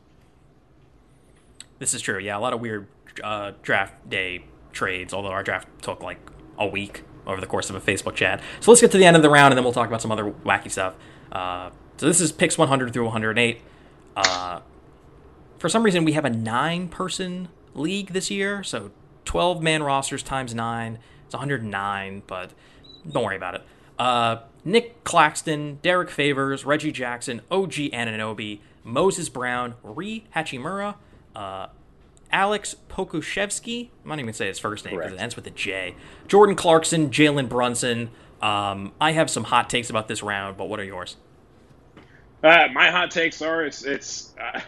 [1.80, 2.17] This is true.
[2.17, 2.88] Yeah, a lot of weird
[3.24, 5.13] uh, draft day trades.
[5.13, 6.20] Although our draft took like
[6.57, 8.41] a week over the course of a Facebook chat.
[8.61, 10.11] So let's get to the end of the round, and then we'll talk about some
[10.11, 10.95] other wacky stuff.
[11.32, 13.61] Uh, so this is picks 100 through 108.
[14.15, 14.61] Uh,
[15.59, 18.91] for some reason, we have a nine-person league this year, so
[19.26, 20.99] 12 man rosters times nine.
[21.26, 22.51] It's 109, but
[23.09, 23.63] don't worry about it.
[23.99, 30.95] Uh, Nick Claxton, Derrick Favors, Reggie Jackson, OG Anunoby, Moses Brown, Rui Hachimura,
[31.36, 31.68] uh,
[32.32, 33.89] Alex Pokusevski.
[34.03, 35.95] I'm not even say his first name because it ends with a J.
[36.28, 38.09] Jordan Clarkson, Jalen Brunson.
[38.41, 41.17] Um, I have some hot takes about this round, but what are yours?
[42.43, 44.59] Uh, my hot takes are it's it's uh,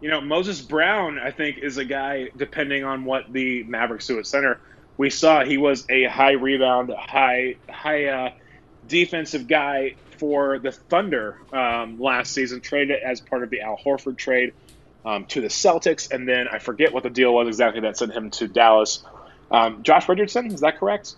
[0.00, 1.18] you know Moses Brown.
[1.18, 4.60] I think is a guy depending on what the Mavericks do at center.
[4.96, 8.32] We saw he was a high rebound, high high uh,
[8.88, 12.60] defensive guy for the Thunder um, last season.
[12.60, 14.54] Traded as part of the Al Horford trade
[15.04, 18.12] um, to the Celtics, and then I forget what the deal was exactly that sent
[18.12, 19.04] him to Dallas.
[19.50, 21.14] Um, Josh Richardson, is that correct?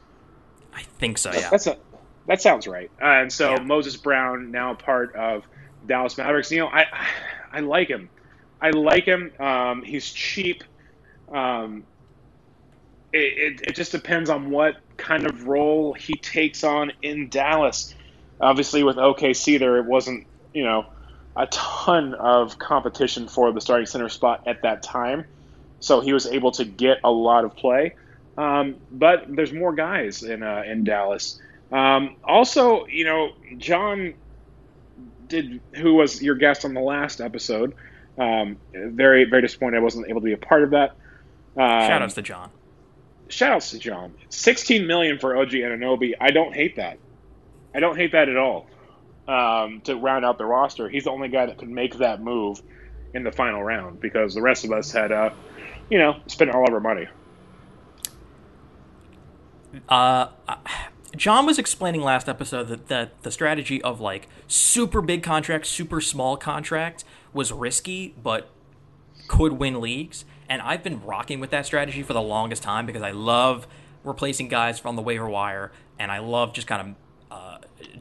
[0.72, 1.32] I think so.
[1.32, 1.76] Yeah, that's a
[2.26, 2.90] that sounds right.
[3.00, 3.62] Uh, and so yeah.
[3.62, 5.46] Moses Brown now part of
[5.86, 6.50] Dallas Mavericks.
[6.50, 6.86] You know, I
[7.52, 8.08] I like him.
[8.60, 9.32] I like him.
[9.38, 10.64] Um, he's cheap.
[11.30, 11.84] Um,
[13.12, 17.94] it, it, it, just depends on what kind of role he takes on in Dallas.
[18.40, 20.86] Obviously, with OKC, there it wasn't you know
[21.36, 25.24] a ton of competition for the starting center spot at that time,
[25.80, 27.94] so he was able to get a lot of play.
[28.36, 31.40] Um, but there's more guys in uh, in Dallas.
[31.72, 34.14] Um, also, you know, John
[35.28, 37.74] did who was your guest on the last episode.
[38.16, 40.90] Um, very very disappointed I wasn't able to be a part of that.
[41.56, 42.50] Um, Shoutouts to John.
[43.28, 44.14] Shoutouts to John.
[44.28, 46.14] 16 million for OG Anunoby.
[46.20, 46.98] I don't hate that.
[47.74, 48.68] I don't hate that at all
[49.28, 50.88] um, to round out the roster.
[50.88, 52.62] He's the only guy that could make that move
[53.14, 55.30] in the final round because the rest of us had, uh,
[55.90, 57.06] you know, spent all of our money.
[59.88, 60.28] Uh,
[61.16, 66.00] John was explaining last episode that, that the strategy of like super big contract, super
[66.00, 68.50] small contract was risky, but
[69.28, 70.24] could win leagues.
[70.48, 73.66] And I've been rocking with that strategy for the longest time because I love
[74.02, 76.94] replacing guys from the waiver wire, and I love just kind of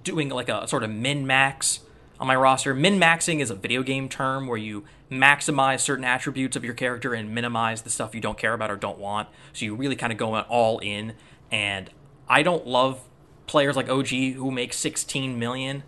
[0.03, 1.79] doing like a sort of min max
[2.19, 2.73] on my roster.
[2.73, 7.13] Min maxing is a video game term where you maximize certain attributes of your character
[7.13, 9.29] and minimize the stuff you don't care about or don't want.
[9.53, 11.13] So you really kind of go all in.
[11.51, 11.89] And
[12.27, 13.01] I don't love
[13.47, 15.83] players like OG who make 16 million.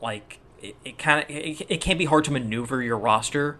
[0.00, 3.58] Like it, it kind of it, it can be hard to maneuver your roster.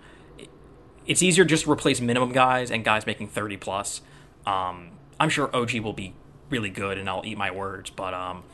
[1.06, 4.00] It's easier just to replace minimum guys and guys making 30 plus.
[4.46, 6.14] Um, I'm sure OG will be
[6.48, 7.90] really good, and I'll eat my words.
[7.90, 8.44] But um,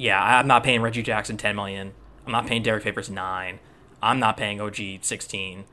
[0.00, 1.92] yeah, I'm not paying Reggie Jackson 10 million.
[2.24, 3.58] I'm not paying Derrick Favors 9.
[4.02, 5.64] I'm not paying OG 16.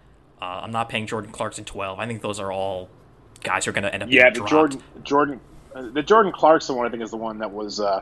[0.42, 1.98] Uh, I'm not paying Jordan Clarkson 12.
[1.98, 2.90] I think those are all
[3.42, 4.10] guys who are going to end up.
[4.12, 4.50] Yeah, the dropped.
[4.50, 5.40] Jordan Jordan
[5.74, 8.02] uh, the Jordan Clarkson one I think is the one that was uh,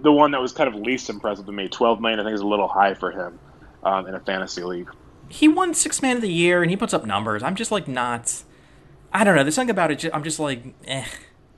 [0.00, 1.68] the one that was kind of least impressive to me.
[1.68, 3.38] 12 million I think is a little high for him
[3.84, 4.90] um, in a fantasy league.
[5.28, 7.44] He won six man of the year and he puts up numbers.
[7.44, 8.42] I'm just like not.
[9.12, 9.44] I don't know.
[9.44, 10.04] There's something about it.
[10.12, 11.04] I'm just like, eh.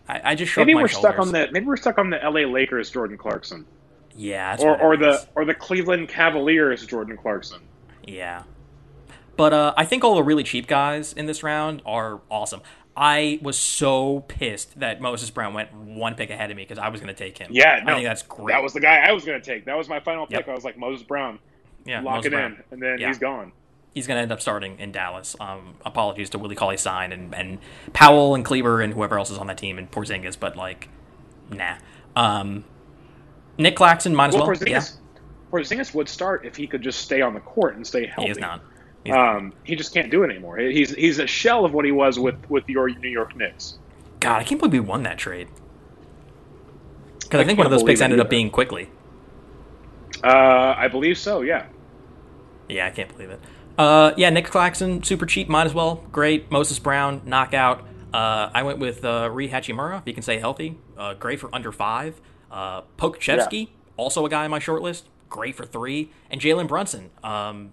[0.09, 1.13] I, I just maybe we're shoulders.
[1.13, 2.45] stuck on the maybe we're stuck on the L.A.
[2.45, 3.65] Lakers Jordan Clarkson.
[4.15, 7.61] Yeah, or or the or the Cleveland Cavaliers Jordan Clarkson.
[8.07, 8.43] Yeah,
[9.37, 12.61] but uh, I think all the really cheap guys in this round are awesome.
[12.95, 16.89] I was so pissed that Moses Brown went one pick ahead of me because I
[16.89, 17.49] was going to take him.
[17.51, 18.53] Yeah, no, I think that's great.
[18.53, 19.65] That was the guy I was going to take.
[19.65, 20.41] That was my final pick.
[20.41, 20.49] Yep.
[20.49, 21.39] I was like Moses Brown.
[21.87, 22.53] Yeah, lock Moses it Brown.
[22.53, 23.09] in, and then yeah.
[23.09, 23.53] he's gone
[23.95, 25.37] he's going to end up starting in Dallas.
[25.41, 27.59] Um, apologies to Willie Cauley Stein and, and
[27.93, 30.89] Powell and Kleber and whoever else is on that team and Porzingis, but like,
[31.51, 31.77] nah.
[32.17, 32.65] Um,
[33.59, 34.47] Nick Claxton might as well.
[34.47, 34.57] well.
[34.57, 34.83] Porzingis, yeah.
[35.51, 38.25] Porzingis would start if he could just stay on the court and stay healthy.
[38.25, 38.63] He is not.
[39.05, 40.59] He's um, he just can't do it anymore.
[40.59, 43.79] He's he's a shell of what he was with with your New York Knicks.
[44.21, 45.49] God, I can't believe we won that trade.
[47.19, 48.89] Because I, I, think one of those picks ended up being Quickley.
[50.23, 51.41] Uh, I believe so.
[51.41, 51.67] Yeah.
[52.69, 53.41] Yeah, I can't believe it.
[53.79, 56.05] Uh, yeah, Nick Claxton, super cheap, might as well.
[56.13, 56.51] Great.
[56.51, 57.87] Moses Brown, knockout.
[58.13, 60.79] Uh, I went with uh, Rui Hachimura, if you can say healthy.
[60.97, 62.21] Uh, great for under five.
[62.51, 63.73] Uh, Pokusevski, yeah.
[63.97, 65.09] also a guy on my short list.
[65.31, 66.11] Great for three.
[66.31, 67.11] And Jalen Brunson.
[67.25, 67.73] Um,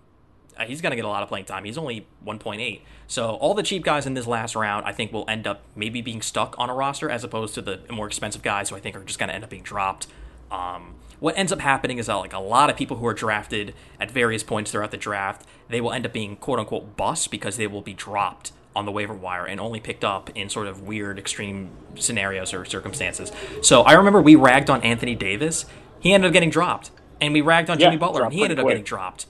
[0.57, 1.63] uh, he's going to get a lot of playing time.
[1.63, 2.81] He's only 1.8.
[3.07, 6.01] So all the cheap guys in this last round, I think, will end up maybe
[6.01, 8.95] being stuck on a roster as opposed to the more expensive guys who I think
[8.95, 10.07] are just going to end up being dropped.
[10.51, 13.73] Um, what ends up happening is that like a lot of people who are drafted
[13.99, 17.57] at various points throughout the draft, they will end up being quote unquote bust because
[17.57, 20.81] they will be dropped on the waiver wire and only picked up in sort of
[20.81, 23.31] weird extreme scenarios or circumstances.
[23.61, 25.65] So I remember we ragged on Anthony Davis.
[25.99, 26.91] He ended up getting dropped.
[27.19, 28.75] And we ragged on yeah, Jimmy Butler and he ended up quick.
[28.75, 29.25] getting dropped.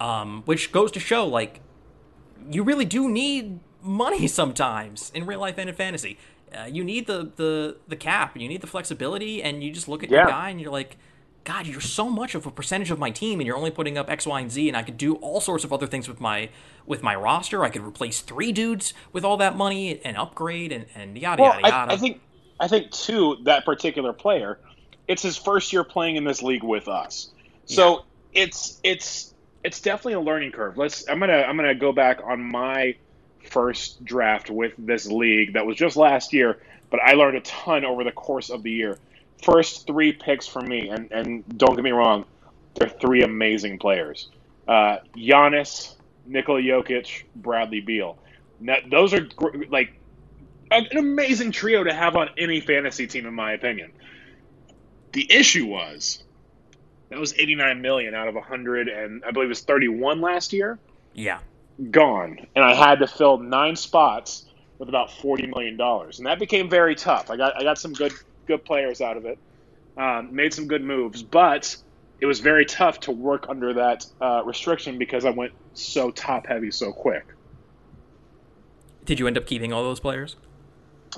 [0.00, 1.60] Um, which goes to show like
[2.50, 6.18] you really do need money sometimes in real life and in fantasy.
[6.54, 10.02] Uh, you need the, the the cap, you need the flexibility, and you just look
[10.02, 10.18] at yeah.
[10.18, 10.96] your guy and you're like,
[11.44, 14.08] God, you're so much of a percentage of my team, and you're only putting up
[14.08, 16.48] X, Y, and Z, and I could do all sorts of other things with my
[16.86, 17.64] with my roster.
[17.64, 21.54] I could replace three dudes with all that money and upgrade and, and yada well,
[21.54, 21.92] yada yada.
[21.92, 22.20] I, I think
[22.60, 24.58] I think too that particular player,
[25.06, 27.30] it's his first year playing in this league with us,
[27.66, 28.44] so yeah.
[28.44, 29.34] it's it's
[29.64, 30.78] it's definitely a learning curve.
[30.78, 32.96] Let's I'm gonna I'm gonna go back on my
[33.48, 36.58] first draft with this league that was just last year,
[36.90, 38.98] but I learned a ton over the course of the year
[39.44, 42.24] first three picks for me, and, and don't get me wrong,
[42.74, 44.28] they're three amazing players.
[44.66, 45.94] Uh, Giannis,
[46.26, 48.16] Nikola Jokic, Bradley Beal.
[48.60, 49.28] Now, those are
[49.68, 49.92] like
[50.70, 53.92] an amazing trio to have on any fantasy team, in my opinion.
[55.12, 56.24] The issue was
[57.10, 60.78] that was 89 million out of 100, and I believe it was 31 last year.
[61.12, 61.38] Yeah,
[61.90, 64.46] gone, and I had to fill nine spots
[64.78, 67.30] with about 40 million dollars, and that became very tough.
[67.30, 68.12] I got I got some good
[68.46, 69.38] good players out of it,
[69.96, 71.76] um, made some good moves, but
[72.20, 76.46] it was very tough to work under that uh, restriction because I went so top
[76.46, 77.26] heavy so quick.
[79.04, 80.36] Did you end up keeping all those players?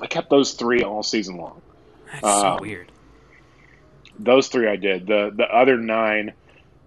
[0.00, 1.62] I kept those three all season long.
[2.12, 2.92] That's um, so weird.
[4.18, 5.06] Those three I did.
[5.06, 6.32] The the other nine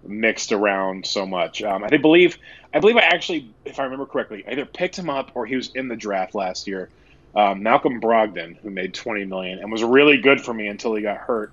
[0.02, 1.62] mixed around so much.
[1.62, 2.38] Um, I believe
[2.72, 5.70] I believe I actually, if I remember correctly, either picked him up or he was
[5.74, 6.88] in the draft last year
[7.34, 11.02] um, Malcolm Brogdon, who made 20 million and was really good for me until he
[11.02, 11.52] got hurt.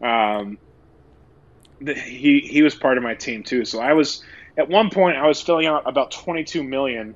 [0.00, 0.58] Um,
[1.80, 3.64] the, he he was part of my team too.
[3.64, 4.22] So I was
[4.56, 7.14] at one point I was filling out about 22 million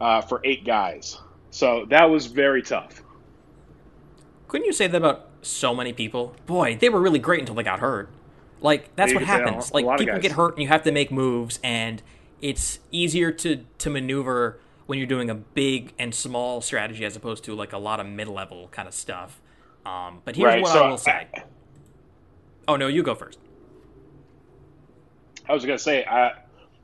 [0.00, 1.18] uh, for eight guys.
[1.50, 3.02] So that was very tough.
[4.46, 6.34] Couldn't you say that about so many people?
[6.46, 8.10] Boy, they were really great until they got hurt.
[8.60, 9.72] Like that's what happens.
[9.72, 12.02] like people get hurt and you have to make moves, and
[12.40, 17.44] it's easier to to maneuver when you're doing a big and small strategy as opposed
[17.44, 19.40] to like a lot of mid-level kind of stuff.
[19.86, 21.28] Um, but here's right, what so I will say.
[21.32, 21.42] I,
[22.66, 23.38] oh no, you go first.
[25.48, 26.30] I was gonna say, I,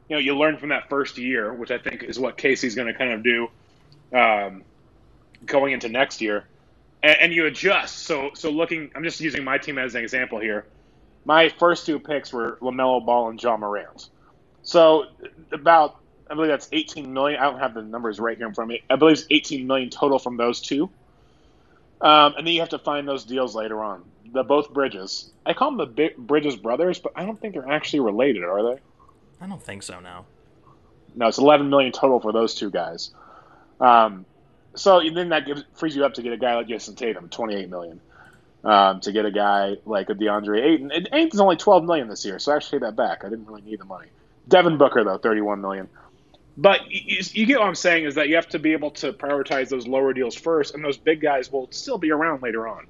[0.08, 2.94] you know, you learn from that first year, which I think is what Casey's gonna
[2.94, 3.48] kind of do
[4.12, 4.62] um,
[5.44, 6.44] going into next year,
[7.02, 8.00] and, and you adjust.
[8.00, 10.66] So, so looking, I'm just using my team as an example here.
[11.24, 14.10] My first two picks were LaMelo Ball and Ja Morant.
[14.66, 15.04] So
[15.52, 15.96] about
[16.28, 17.40] I believe that's 18 million.
[17.40, 18.82] I don't have the numbers right here in front of me.
[18.90, 20.90] I believe it's 18 million total from those two.
[22.00, 24.04] Um, and then you have to find those deals later on.
[24.32, 25.30] The both Bridges.
[25.46, 28.80] I call them the Bridges brothers, but I don't think they're actually related, are they?
[29.40, 30.00] I don't think so.
[30.00, 30.26] Now.
[31.14, 33.12] No, it's 11 million total for those two guys.
[33.80, 34.26] Um,
[34.74, 37.70] so then that gives, frees you up to get a guy like Jayson Tatum, 28
[37.70, 38.00] million.
[38.64, 40.90] Um, to get a guy like a DeAndre Ayton.
[40.90, 43.24] And Ayton's only 12 million this year, so I actually that back.
[43.24, 44.08] I didn't really need the money.
[44.48, 45.88] Devin Booker though, 31 million.
[46.56, 49.12] But you, you, get what I'm saying is that you have to be able to
[49.12, 52.86] prioritize those lower deals first, and those big guys will still be around later on.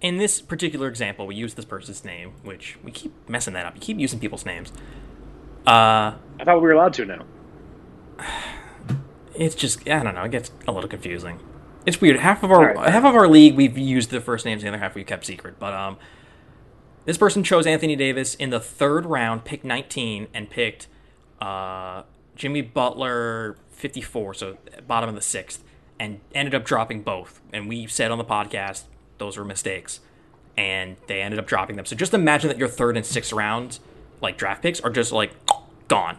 [0.00, 3.76] In this particular example, we use this person's name, which we keep messing that up.
[3.76, 4.72] You keep using people's names.
[5.66, 7.24] Uh, I thought we were allowed to now.
[9.38, 10.22] It's just I don't know.
[10.22, 11.38] It gets a little confusing.
[11.84, 12.18] It's weird.
[12.18, 12.90] Half of our right.
[12.90, 15.58] half of our league we've used the first names, the other half we kept secret.
[15.58, 15.98] But um,
[17.06, 20.88] this person chose Anthony Davis in the third round, picked 19, and picked
[21.40, 22.02] uh,
[22.34, 25.62] Jimmy Butler 54, so bottom of the sixth,
[25.98, 27.40] and ended up dropping both.
[27.52, 28.84] And we said on the podcast
[29.18, 30.00] those were mistakes,
[30.56, 31.86] and they ended up dropping them.
[31.86, 33.78] So just imagine that your third and sixth round
[34.20, 35.32] like draft picks are just like
[35.88, 36.18] gone,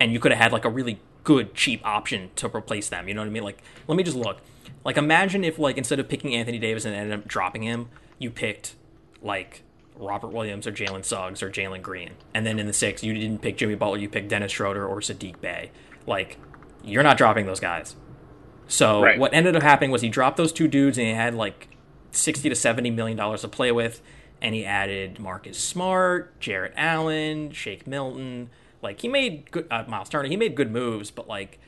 [0.00, 3.08] and you could have had like a really good cheap option to replace them.
[3.08, 3.42] You know what I mean?
[3.44, 4.38] Like, let me just look.
[4.84, 8.30] Like, imagine if like instead of picking Anthony Davis and ended up dropping him, you
[8.30, 8.74] picked
[9.22, 9.62] like
[9.96, 12.10] Robert Williams or Jalen Suggs or Jalen Green.
[12.34, 15.00] And then in the six, you didn't pick Jimmy Butler, you picked Dennis Schroeder or
[15.00, 15.70] Saddiq Bey.
[16.06, 16.38] Like,
[16.82, 17.96] you're not dropping those guys.
[18.66, 19.18] So right.
[19.18, 21.68] what ended up happening was he dropped those two dudes and he had like
[22.12, 24.00] 60 to 70 million dollars to play with.
[24.42, 28.50] and he added Marcus Smart, Jarrett Allen, Shake Milton.
[28.82, 30.28] Like he made good uh, Miles Turner.
[30.28, 31.58] He made good moves, but like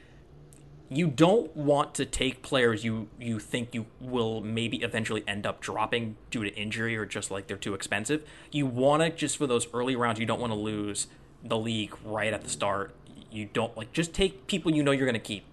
[0.88, 5.60] you don't want to take players you you think you will maybe eventually end up
[5.60, 8.24] dropping due to injury or just like they're too expensive.
[8.52, 11.08] You want to just for those early rounds, you don't want to lose
[11.42, 12.94] the league right at the start.
[13.30, 15.44] You don't like just take people you know you're going to keep.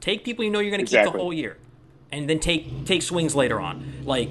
[0.00, 1.10] Take people you know you're going to exactly.
[1.10, 1.56] keep the whole year,
[2.12, 4.04] and then take take swings later on.
[4.04, 4.30] Like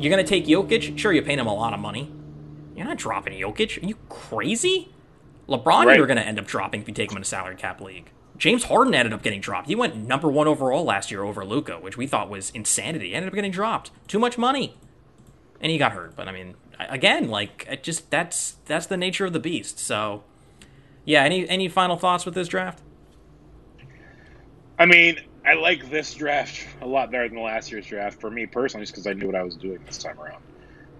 [0.00, 0.98] you're going to take Jokic.
[0.98, 2.10] Sure, you're paying him a lot of money.
[2.74, 3.82] You're not dropping Jokic.
[3.82, 4.88] Are you crazy?
[5.48, 5.96] LeBron, right.
[5.96, 8.10] you're going to end up dropping if you take him in a salary cap league.
[8.36, 9.68] James Harden ended up getting dropped.
[9.68, 13.08] He went number one overall last year over Luka, which we thought was insanity.
[13.08, 13.90] He ended up getting dropped.
[14.08, 14.76] Too much money,
[15.60, 16.16] and he got hurt.
[16.16, 19.78] But I mean, again, like it just that's that's the nature of the beast.
[19.78, 20.24] So,
[21.04, 21.22] yeah.
[21.22, 22.80] Any any final thoughts with this draft?
[24.78, 28.46] I mean, I like this draft a lot better than last year's draft for me
[28.46, 30.42] personally, just because I knew what I was doing this time around.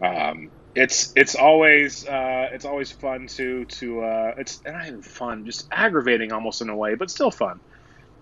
[0.01, 5.47] Um, it's it's always uh, it's always fun to to uh, it's not even fun,
[5.47, 7.61] just aggravating almost in a way, but still fun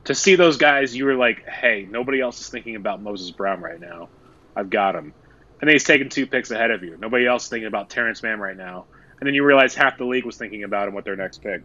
[0.05, 0.94] to see those guys.
[0.94, 4.09] You were like, hey, nobody else is thinking about Moses Brown right now.
[4.55, 5.14] I've got him,
[5.61, 6.96] and then he's taking two picks ahead of you.
[6.98, 8.84] Nobody else is thinking about Terance Mann right now,
[9.18, 11.62] and then you realize half the league was thinking about him with their next pick.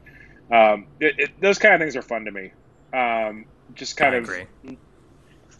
[0.49, 2.51] Um, it, it, those kind of things are fun to me.
[2.93, 4.77] Um, just kind I of agree.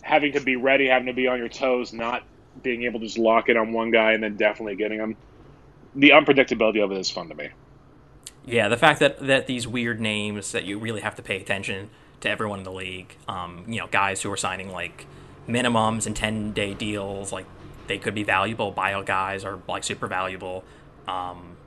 [0.01, 2.23] having to be ready, having to be on your toes, not
[2.63, 5.15] being able to just lock it on one guy and then definitely getting him.
[5.95, 7.49] The unpredictability of it is fun to me.
[8.45, 11.89] Yeah, the fact that that these weird names that you really have to pay attention
[12.21, 13.15] to everyone in the league.
[13.27, 15.05] Um, you know, guys who are signing like
[15.47, 17.45] minimums and ten day deals, like
[17.87, 18.71] they could be valuable.
[18.71, 20.63] Bio guys are like super valuable.
[21.07, 21.57] Um,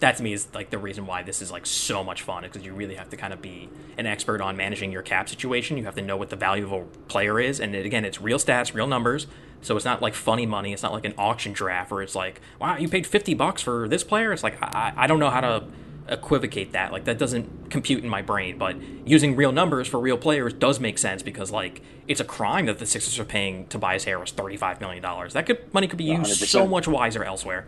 [0.00, 2.64] that to me is like the reason why this is like so much fun because
[2.64, 5.76] you really have to kind of be an expert on managing your cap situation.
[5.76, 8.20] You have to know what the value of a player is, and it, again, it's
[8.20, 9.26] real stats, real numbers.
[9.62, 10.72] So it's not like funny money.
[10.72, 13.88] It's not like an auction draft where it's like, wow, you paid fifty bucks for
[13.88, 14.32] this player.
[14.32, 15.64] It's like I, I don't know how to
[16.08, 16.92] equivocate that.
[16.92, 18.58] Like that doesn't compute in my brain.
[18.58, 22.66] But using real numbers for real players does make sense because like it's a crime
[22.66, 25.32] that the Sixers are paying Tobias Harris thirty five million dollars.
[25.32, 26.46] That could money could be used 100%.
[26.46, 27.66] so much wiser elsewhere.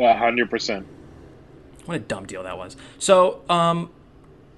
[0.00, 0.86] hundred percent.
[1.84, 2.76] What a dumb deal that was.
[2.98, 3.90] So, um,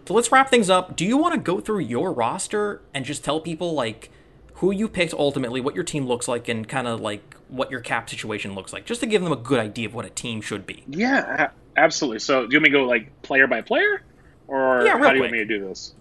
[0.06, 0.96] so let's wrap things up.
[0.96, 4.10] Do you want to go through your roster and just tell people like
[4.58, 7.80] who you picked ultimately, what your team looks like, and kind of like what your
[7.80, 10.40] cap situation looks like, just to give them a good idea of what a team
[10.40, 10.82] should be?
[10.88, 12.18] Yeah, absolutely.
[12.18, 14.02] So, do you want me to go like player by player,
[14.48, 15.10] or yeah, how quick.
[15.10, 15.94] do you want me to do this?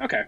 [0.00, 0.24] Okay.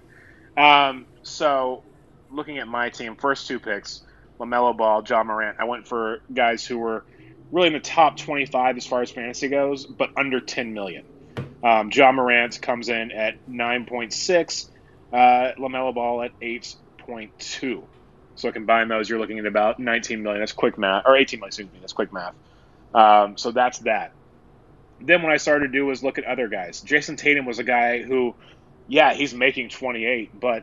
[0.56, 1.82] Um, so,
[2.30, 4.02] looking at my team, first two picks,
[4.40, 5.58] LaMelo Ball, John Morant.
[5.60, 7.04] I went for guys who were
[7.52, 11.04] really in the top 25 as far as fantasy goes, but under 10 million.
[11.62, 14.68] Um, Ja Morant comes in at 9.6,
[15.12, 15.16] uh,
[15.58, 16.32] LaMelo Ball at
[17.08, 17.82] 8.2.
[18.36, 20.40] So combine those, you're looking at about 19 million.
[20.40, 21.78] That's quick math, or 18 million, excuse me.
[21.80, 22.34] That's quick math.
[22.94, 24.12] Um, so that's that.
[25.00, 26.80] Then what I started to do was look at other guys.
[26.80, 28.34] Jayson Tatum was a guy who,
[28.86, 30.62] yeah, he's making 28, but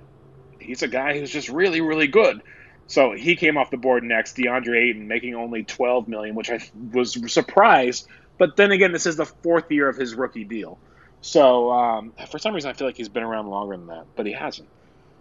[0.60, 2.42] he's a guy who's just really, really good.
[2.88, 4.38] So he came off the board next.
[4.38, 6.60] DeAndre Ayton making only 12 million, which I
[6.94, 8.08] was surprised.
[8.38, 10.78] But then again, this is the fourth year of his rookie deal.
[11.22, 14.26] So um, for some reason, I feel like he's been around longer than that, but
[14.26, 14.70] he hasn't.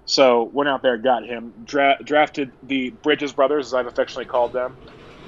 [0.07, 4.53] So went out there, got him, dra- drafted the Bridges brothers, as I've affectionately called
[4.53, 4.79] them,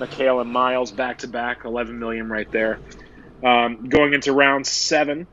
[0.01, 2.83] Mikal and Miles, back to back, 11 million right there.
[3.45, 5.29] Um, going into round seven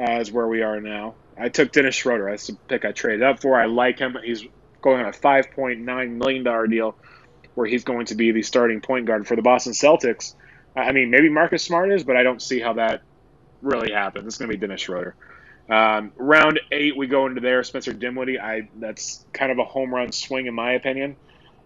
[0.00, 1.18] uh, is where we are now.
[1.38, 2.30] I took Dennis Schroeder.
[2.30, 3.60] That's the pick I traded up for.
[3.60, 4.16] I like him.
[4.24, 4.44] He's
[4.82, 6.96] going on a $5.9 million deal
[7.54, 10.34] where he's going to be the starting point guard for the Boston Celtics.
[10.76, 13.02] I mean, maybe Marcus Smart is, but I don't see how that
[13.62, 14.26] really happens.
[14.26, 15.16] It's going to be Dennis Schroeder.
[15.68, 17.64] Um, round eight, we go into there.
[17.64, 18.38] Spencer Dinwiddie.
[18.38, 21.16] I that's kind of a home run swing in my opinion.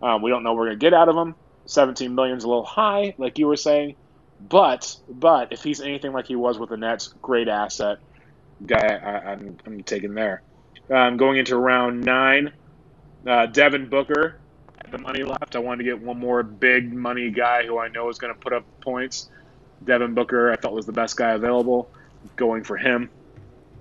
[0.03, 1.35] Um, we don't know what we're going to get out of him.
[1.67, 3.95] 17 million is a little high, like you were saying,
[4.41, 7.99] but but if he's anything like he was with the Nets, great asset
[8.67, 8.77] guy.
[8.79, 10.43] I, am I'm, I'm taking there.
[10.91, 12.53] Um, going into round nine,
[13.27, 14.39] uh, Devin Booker,
[14.91, 15.55] the money left.
[15.55, 18.41] I wanted to get one more big money guy who I know is going to
[18.41, 19.29] put up points.
[19.85, 21.91] Devin Booker, I thought was the best guy available.
[22.37, 23.09] Going for him.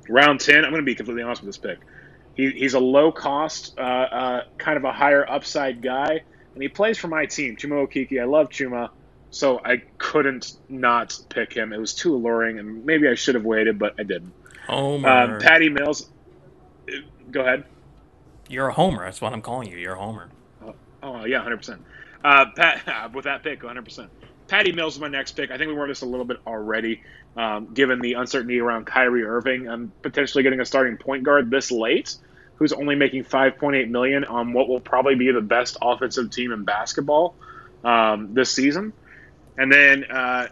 [0.10, 1.80] Round 10, I'm going to be completely honest with this pick.
[2.36, 6.22] He, he's a low cost, uh, uh, kind of a higher upside guy,
[6.54, 8.22] and he plays for my team, Chuma Okeke.
[8.22, 8.90] I love Chuma,
[9.30, 11.74] so I couldn't not pick him.
[11.74, 14.34] It was too alluring, and maybe I should have waited, but I didn't.
[14.68, 15.10] Homer.
[15.10, 16.10] Um, Patty Mills.
[17.32, 17.66] Go ahead.
[18.48, 19.04] You're a homer.
[19.04, 19.78] That's what I'm calling you.
[19.78, 20.30] You're a homer.
[20.64, 21.80] Oh, oh yeah, 100%.
[22.24, 24.08] Uh, Pat, with that pick, 100%.
[24.48, 25.52] Patty Mills is my next pick.
[25.52, 27.04] I think we were this a little bit already,
[27.36, 31.72] um, given the uncertainty around Kyrie Irving and potentially getting a starting point guard this
[31.72, 32.16] late,
[32.56, 36.66] who's only making 5.8 million on what will probably be the best offensive team in
[36.66, 37.36] basketball
[37.84, 38.94] um, this season.
[39.58, 40.48] And then uh,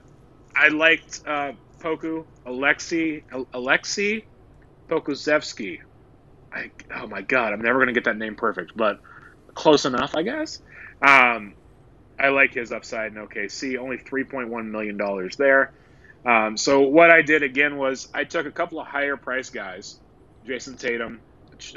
[0.55, 3.23] I liked uh, Poku Alexi
[3.53, 4.25] Alexei
[4.89, 5.81] Pokusevski.
[6.51, 9.01] I, oh my god, I'm never gonna get that name perfect, but
[9.53, 10.61] close enough, I guess.
[11.01, 11.53] Um,
[12.19, 13.77] I like his upside in OKC.
[13.77, 15.71] Only 3.1 million dollars there.
[16.27, 19.97] Um, so what I did again was I took a couple of higher price guys,
[20.45, 21.21] Jayson Tatum,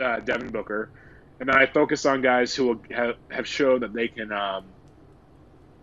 [0.02, 0.90] uh, Devin Booker,
[1.38, 4.64] and then I focused on guys who have, have showed that they can um,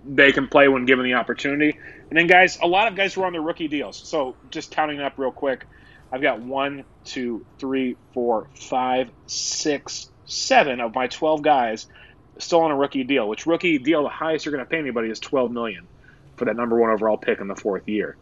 [0.06, 1.80] they can play when given the opportunity.
[2.10, 3.98] And then guys, a lot of guys were on their rookie deals.
[3.98, 5.66] So just counting up real quick,
[6.12, 11.88] I've got one, two, three, four, five, six, seven of my twelve guys
[12.38, 13.30] still on a rookie deal.
[13.30, 15.88] Which rookie deal, the highest you're going to pay anybody is twelve million
[16.36, 18.18] for that number one overall pick in the fourth year.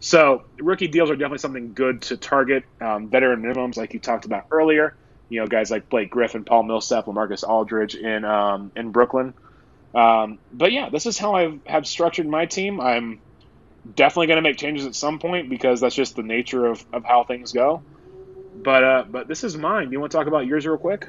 [0.00, 2.64] So rookie deals are definitely something good to target.
[2.80, 4.96] Um, veteran minimums, like you talked about earlier.
[5.28, 9.34] You know, guys like Blake Griffin, Paul Millsap, LaMarcus Aldridge in um, in Brooklyn.
[9.94, 12.80] Um, but yeah, this is how I have structured my team.
[12.80, 13.20] I'm
[13.94, 17.04] definitely going to make changes at some point because that's just the nature of, of
[17.04, 17.82] how things go.
[18.62, 19.92] But uh, but this is mine.
[19.92, 21.08] You want to talk about yours real quick?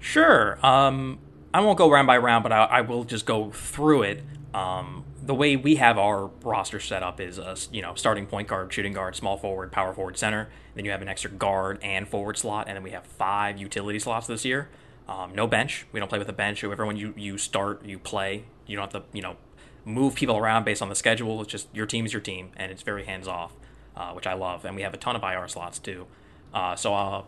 [0.00, 0.58] Sure.
[0.64, 1.18] Um,
[1.52, 4.22] I won't go round by round, but I, I will just go through it.
[4.52, 8.48] Um, the way we have our roster set up is a you know starting point
[8.48, 10.48] guard, shooting guard, small forward, power forward, center.
[10.74, 13.98] Then you have an extra guard and forward slot, and then we have five utility
[13.98, 14.68] slots this year.
[15.08, 15.86] Um, no bench.
[15.92, 16.64] We don't play with a bench.
[16.64, 18.44] Everyone you you start, you play.
[18.66, 19.36] You don't have to you know
[19.84, 21.40] move people around based on the schedule.
[21.42, 23.52] It's just your team is your team, and it's very hands off,
[23.96, 24.64] uh, which I love.
[24.64, 26.06] And we have a ton of IR slots too.
[26.52, 27.22] Uh, so uh,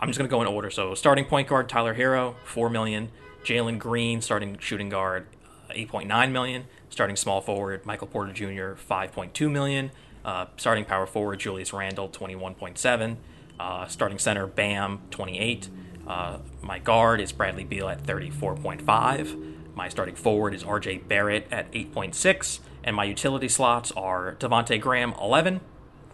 [0.00, 0.70] I'm just gonna go in order.
[0.70, 3.10] So starting point guard Tyler Herro, four million.
[3.44, 5.26] Jalen Green, starting shooting guard,
[5.70, 6.64] uh, 8.9 million.
[6.94, 9.90] Starting small forward Michael Porter Jr., 5.2 million.
[10.24, 13.16] Uh, starting power forward Julius Randle, 21.7.
[13.58, 15.70] Uh, starting center Bam, 28.
[16.06, 19.74] Uh, my guard is Bradley Beal at 34.5.
[19.74, 22.60] My starting forward is RJ Barrett at 8.6.
[22.84, 25.62] And my utility slots are Devonte Graham, 11.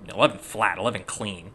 [0.08, 1.50] 11 flat, 11 clean.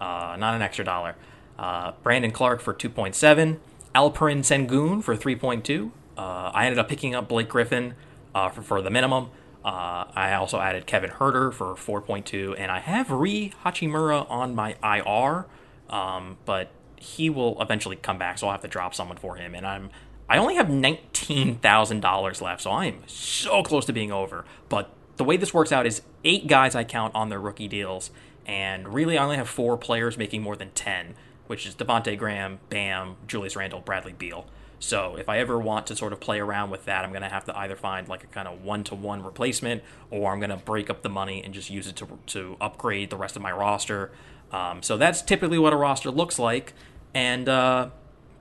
[0.00, 1.16] Uh, not an extra dollar.
[1.58, 3.58] Uh, Brandon Clarke for 2.7.
[3.92, 5.90] Alperen Sengun for 3.2.
[6.16, 7.96] Uh, I ended up picking up Blake Griffin
[8.34, 9.30] uh, for, for, the minimum.
[9.64, 14.76] Uh, I also added Kevin Huerter for 4.2, and I have Rui Hachimura on my
[14.82, 15.46] IR,
[15.94, 19.54] um, but he will eventually come back, so I'll have to drop someone for him.
[19.54, 19.90] And I'm
[20.28, 24.44] I only have nineteen thousand dollars left, so I am so close to being over.
[24.68, 28.10] But the way this works out is eight guys I count on their rookie deals,
[28.46, 31.14] and really I only have four players making more than ten,
[31.46, 34.46] which is Devonte Graham, Bam, Julius Randle, Bradley Beal.
[34.80, 37.28] So if I ever want to sort of play around with that, I'm going to
[37.28, 40.50] have to either find like a kind of one to one replacement, or I'm going
[40.50, 43.42] to break up the money and just use it to to upgrade the rest of
[43.42, 44.12] my roster.
[44.52, 46.72] Um, so that's typically what a roster looks like.
[47.14, 47.90] And uh,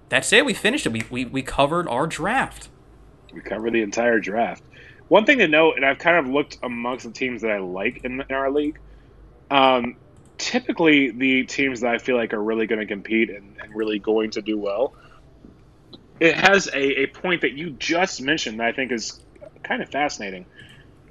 [0.10, 0.46] that's it.
[0.46, 0.94] We finished it.
[0.94, 2.70] We, we, we covered our draft.
[3.34, 4.64] We covered the entire draft.
[5.08, 8.04] One thing to note, and I've kind of looked amongst the teams that I like
[8.04, 8.78] in, in our league.
[9.50, 9.96] Um,
[10.38, 14.00] typically, the teams that I feel like are really going to compete and, and, really
[14.00, 14.94] going to do well,
[16.20, 19.20] it has a, a point that you just mentioned that I think is
[19.64, 20.46] kind of fascinating.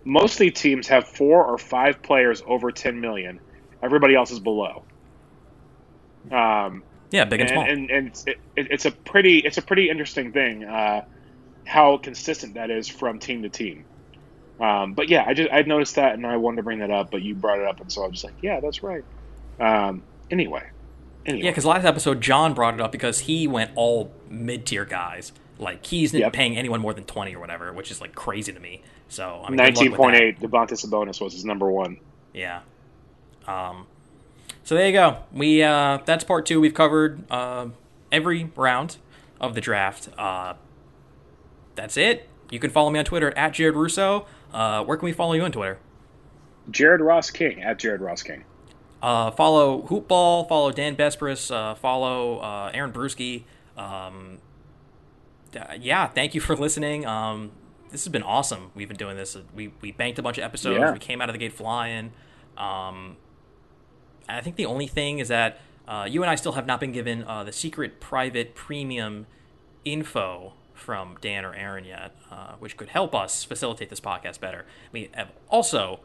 [0.05, 3.41] Mostly teams have four or five players over 10 million.
[3.83, 4.85] Everybody else is below.
[6.31, 7.71] Um, yeah, big and, and small.
[7.71, 11.05] And, and it, it, it's a pretty it's a pretty interesting thing uh,
[11.65, 13.85] how consistent that is from team to team.
[14.61, 17.11] Um, but yeah, I just I noticed that and I wanted to bring that up,
[17.11, 19.05] but you brought it up, and so I was just like, yeah, that's right.
[19.61, 20.65] Um, anyway,
[21.27, 21.45] anyway.
[21.45, 25.33] yeah, because last episode John brought it up because he went all mid tier guys.
[25.59, 26.33] Like he's not yep.
[26.33, 28.83] paying anyone more than twenty or whatever, which is like crazy to me.
[29.09, 30.41] So I mean, nineteen point eight.
[30.41, 31.99] Domantas Sabonis was his number one.
[32.35, 32.61] Yeah.
[33.47, 33.87] Um,
[34.65, 35.19] so there you go.
[35.33, 36.61] We uh, that's part two.
[36.61, 37.69] We've covered uh,
[38.13, 38.97] every round
[39.41, 40.09] of the draft.
[40.19, 40.55] Uh,
[41.75, 42.29] that's it.
[42.51, 44.27] You can follow me on Twitter at Jared Russo.
[44.53, 45.79] Uh, where can we follow you on Twitter?
[46.71, 48.45] Jared Ross King at Jared Ross King.
[49.03, 50.49] Uh, follow Hoopball.
[50.49, 51.55] Follow Dan Besbris.
[51.55, 53.45] Uh, follow uh, Aaron Bruski.
[53.77, 54.39] Um,
[55.81, 57.07] yeah, thank you for listening.
[57.07, 57.53] Um,
[57.91, 58.71] this has been awesome.
[58.75, 59.37] We've been doing this.
[59.55, 60.79] We we banked a bunch of episodes.
[60.79, 60.93] Yeah.
[60.93, 62.13] We came out of the gate flying.
[62.57, 63.17] Um,
[64.29, 66.93] I think the only thing is that uh, you and I still have not been
[66.93, 69.27] given uh, the secret, private, premium
[69.85, 74.67] info from Dan or Aaron yet, uh, which could help us facilitate this podcast better.
[74.93, 76.01] We have also,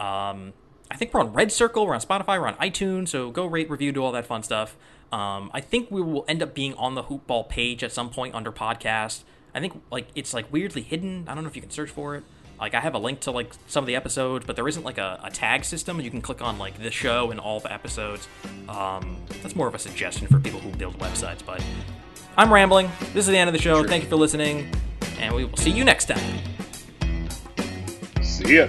[0.00, 0.52] um,
[0.90, 3.70] I think we're on Red Circle, we're on Spotify, we're on iTunes, so go rate,
[3.70, 4.76] review, do all that fun stuff.
[5.12, 8.34] Um, I think we will end up being on the Hoopball page at some point
[8.34, 9.22] under podcast.
[9.54, 11.24] I think like it's like weirdly hidden.
[11.28, 12.24] I don't know if you can search for it.
[12.58, 14.98] Like I have a link to like some of the episodes, but there isn't like
[14.98, 16.00] a, a tag system.
[16.00, 18.28] You can click on like the show and all the episodes.
[18.68, 21.44] Um, that's more of a suggestion for people who build websites.
[21.44, 21.62] But
[22.36, 22.90] I'm rambling.
[23.12, 23.84] This is the end of the show.
[23.84, 24.70] Thank you for listening,
[25.18, 26.38] and we will see you next time.
[28.22, 28.68] See ya.